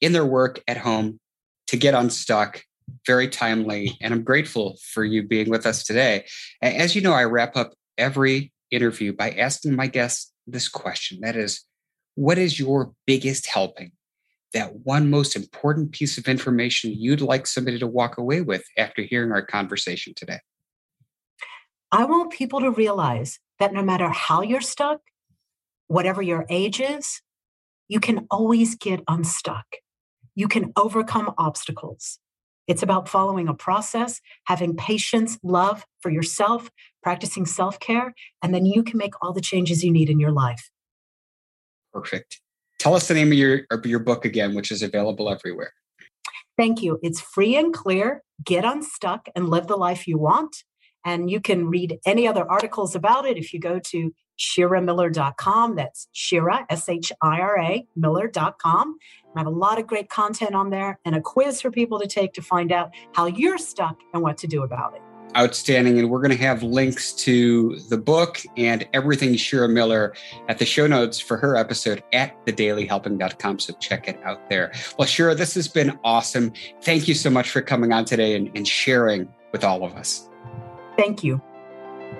in 0.00 0.12
their 0.12 0.26
work 0.26 0.62
at 0.66 0.78
home 0.78 1.20
to 1.68 1.76
get 1.76 1.94
unstuck 1.94 2.62
very 3.06 3.28
timely. 3.28 3.96
And 4.00 4.12
I'm 4.12 4.24
grateful 4.24 4.78
for 4.92 5.04
you 5.04 5.22
being 5.22 5.48
with 5.48 5.66
us 5.66 5.84
today. 5.84 6.26
As 6.60 6.96
you 6.96 7.02
know, 7.02 7.12
I 7.12 7.24
wrap 7.24 7.56
up 7.56 7.72
every 7.96 8.52
interview 8.70 9.12
by 9.12 9.30
asking 9.30 9.76
my 9.76 9.86
guests 9.86 10.32
this 10.46 10.68
question 10.68 11.20
that 11.22 11.36
is, 11.36 11.64
what 12.16 12.38
is 12.38 12.58
your 12.58 12.92
biggest 13.06 13.46
helping? 13.46 13.92
That 14.52 14.80
one 14.82 15.10
most 15.10 15.36
important 15.36 15.92
piece 15.92 16.18
of 16.18 16.26
information 16.26 16.92
you'd 16.92 17.20
like 17.20 17.46
somebody 17.46 17.78
to 17.78 17.86
walk 17.86 18.18
away 18.18 18.40
with 18.40 18.64
after 18.76 19.02
hearing 19.02 19.30
our 19.30 19.42
conversation 19.42 20.12
today? 20.16 20.40
I 21.92 22.04
want 22.04 22.32
people 22.32 22.60
to 22.60 22.70
realize 22.70 23.38
that 23.60 23.72
no 23.72 23.82
matter 23.82 24.08
how 24.08 24.42
you're 24.42 24.60
stuck, 24.60 25.00
whatever 25.86 26.20
your 26.22 26.46
age 26.48 26.80
is, 26.80 27.22
you 27.88 28.00
can 28.00 28.26
always 28.30 28.74
get 28.74 29.02
unstuck 29.06 29.66
you 30.34 30.48
can 30.48 30.72
overcome 30.76 31.34
obstacles. 31.38 32.18
It's 32.66 32.82
about 32.82 33.08
following 33.08 33.48
a 33.48 33.54
process, 33.54 34.20
having 34.44 34.76
patience, 34.76 35.38
love 35.42 35.84
for 36.00 36.10
yourself, 36.10 36.70
practicing 37.02 37.46
self 37.46 37.80
care, 37.80 38.14
and 38.42 38.54
then 38.54 38.64
you 38.64 38.82
can 38.82 38.98
make 38.98 39.14
all 39.22 39.32
the 39.32 39.40
changes 39.40 39.82
you 39.82 39.90
need 39.90 40.08
in 40.08 40.20
your 40.20 40.30
life. 40.30 40.70
Perfect. 41.92 42.40
Tell 42.78 42.94
us 42.94 43.08
the 43.08 43.14
name 43.14 43.32
of 43.32 43.38
your, 43.38 43.62
of 43.70 43.84
your 43.84 43.98
book 43.98 44.24
again, 44.24 44.54
which 44.54 44.70
is 44.70 44.82
available 44.82 45.28
everywhere. 45.28 45.72
Thank 46.56 46.82
you. 46.82 46.98
It's 47.02 47.20
free 47.20 47.56
and 47.56 47.74
clear. 47.74 48.22
Get 48.44 48.64
unstuck 48.64 49.28
and 49.34 49.48
live 49.48 49.66
the 49.66 49.76
life 49.76 50.06
you 50.06 50.18
want. 50.18 50.54
And 51.04 51.30
you 51.30 51.40
can 51.40 51.66
read 51.68 51.98
any 52.06 52.28
other 52.28 52.48
articles 52.50 52.94
about 52.94 53.26
it 53.26 53.36
if 53.36 53.52
you 53.52 53.58
go 53.60 53.78
to 53.78 54.12
shiramiller.com. 54.40 55.76
That's 55.76 56.08
Shira, 56.12 56.66
S 56.68 56.88
H 56.88 57.12
I 57.22 57.40
R 57.40 57.58
A, 57.58 57.86
Miller.com. 57.94 58.98
I 59.36 59.38
have 59.38 59.46
a 59.46 59.50
lot 59.50 59.78
of 59.78 59.86
great 59.86 60.08
content 60.08 60.54
on 60.54 60.70
there 60.70 60.98
and 61.04 61.14
a 61.14 61.20
quiz 61.20 61.60
for 61.60 61.70
people 61.70 62.00
to 62.00 62.08
take 62.08 62.32
to 62.32 62.42
find 62.42 62.72
out 62.72 62.90
how 63.14 63.26
you're 63.26 63.58
stuck 63.58 63.96
and 64.12 64.22
what 64.22 64.38
to 64.38 64.48
do 64.48 64.64
about 64.64 64.94
it. 64.94 65.02
Outstanding. 65.36 66.00
And 66.00 66.10
we're 66.10 66.20
going 66.20 66.36
to 66.36 66.44
have 66.44 66.64
links 66.64 67.12
to 67.12 67.78
the 67.88 67.96
book 67.96 68.42
and 68.56 68.88
everything 68.92 69.36
Shira 69.36 69.68
Miller 69.68 70.14
at 70.48 70.58
the 70.58 70.66
show 70.66 70.88
notes 70.88 71.20
for 71.20 71.36
her 71.36 71.54
episode 71.54 72.02
at 72.12 72.44
thedailyhelping.com. 72.46 73.60
So 73.60 73.74
check 73.74 74.08
it 74.08 74.18
out 74.24 74.50
there. 74.50 74.72
Well, 74.98 75.06
Shira, 75.06 75.36
this 75.36 75.54
has 75.54 75.68
been 75.68 75.96
awesome. 76.02 76.52
Thank 76.82 77.06
you 77.06 77.14
so 77.14 77.30
much 77.30 77.50
for 77.50 77.62
coming 77.62 77.92
on 77.92 78.04
today 78.06 78.34
and, 78.34 78.50
and 78.56 78.66
sharing 78.66 79.32
with 79.52 79.62
all 79.62 79.84
of 79.84 79.94
us. 79.94 80.28
Thank 80.96 81.22
you. 81.22 81.40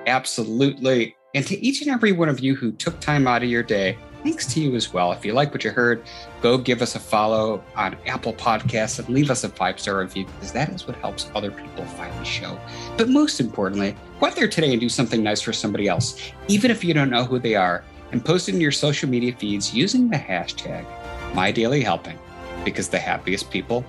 Absolutely. 0.07 1.17
And 1.35 1.47
to 1.47 1.65
each 1.65 1.81
and 1.83 1.91
every 1.91 2.11
one 2.13 2.29
of 2.29 2.41
you 2.41 2.57
who 2.57 2.73
took 2.73 2.99
time 2.99 3.29
out 3.29 3.45
of 3.45 3.49
your 3.49 3.63
day, 3.63 3.97
thanks 4.25 4.53
to 4.53 4.61
you 4.61 4.75
as 4.75 4.93
well. 4.93 5.13
If 5.13 5.25
you 5.25 5.33
like 5.33 5.53
what 5.53 5.63
you 5.63 5.71
heard, 5.71 6.03
go 6.43 6.59
give 6.59 6.83
us 6.83 6.97
a 6.97 6.99
follow 6.99 7.63
on 7.77 7.97
Apple 8.07 8.33
Podcasts 8.33 8.99
and 8.99 9.09
leave 9.09 9.31
us 9.31 9.45
a 9.45 9.49
five 9.49 9.79
star 9.79 9.99
review 9.99 10.27
because 10.27 10.53
that 10.53 10.71
is 10.71 10.89
what 10.89 10.97
helps 10.97 11.31
other 11.37 11.53
people 11.53 11.85
find 11.85 12.13
the 12.19 12.25
show. 12.25 12.59
But 12.97 13.09
most 13.09 13.39
importantly, 13.39 13.95
go 14.19 14.27
out 14.27 14.35
there 14.35 14.49
today 14.49 14.73
and 14.73 14.81
do 14.81 14.89
something 14.89 15.23
nice 15.23 15.41
for 15.41 15.53
somebody 15.53 15.87
else, 15.87 16.33
even 16.49 16.71
if 16.71 16.83
you 16.83 16.95
don't 16.95 17.11
know 17.11 17.25
who 17.25 17.39
they 17.39 17.55
are, 17.55 17.85
and 18.11 18.25
post 18.25 18.49
it 18.49 18.57
in 18.57 18.61
your 18.61 18.73
social 18.73 19.09
media 19.09 19.33
feeds 19.33 19.73
using 19.73 20.11
the 20.11 20.17
hashtag 20.17 20.85
MyDailyHelping 21.33 22.19
because 22.65 22.89
the 22.89 22.99
happiest 22.99 23.51
people 23.53 23.85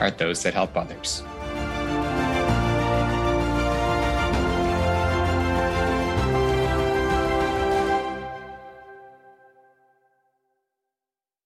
are 0.00 0.10
those 0.10 0.42
that 0.42 0.54
help 0.54 0.76
others. 0.76 1.22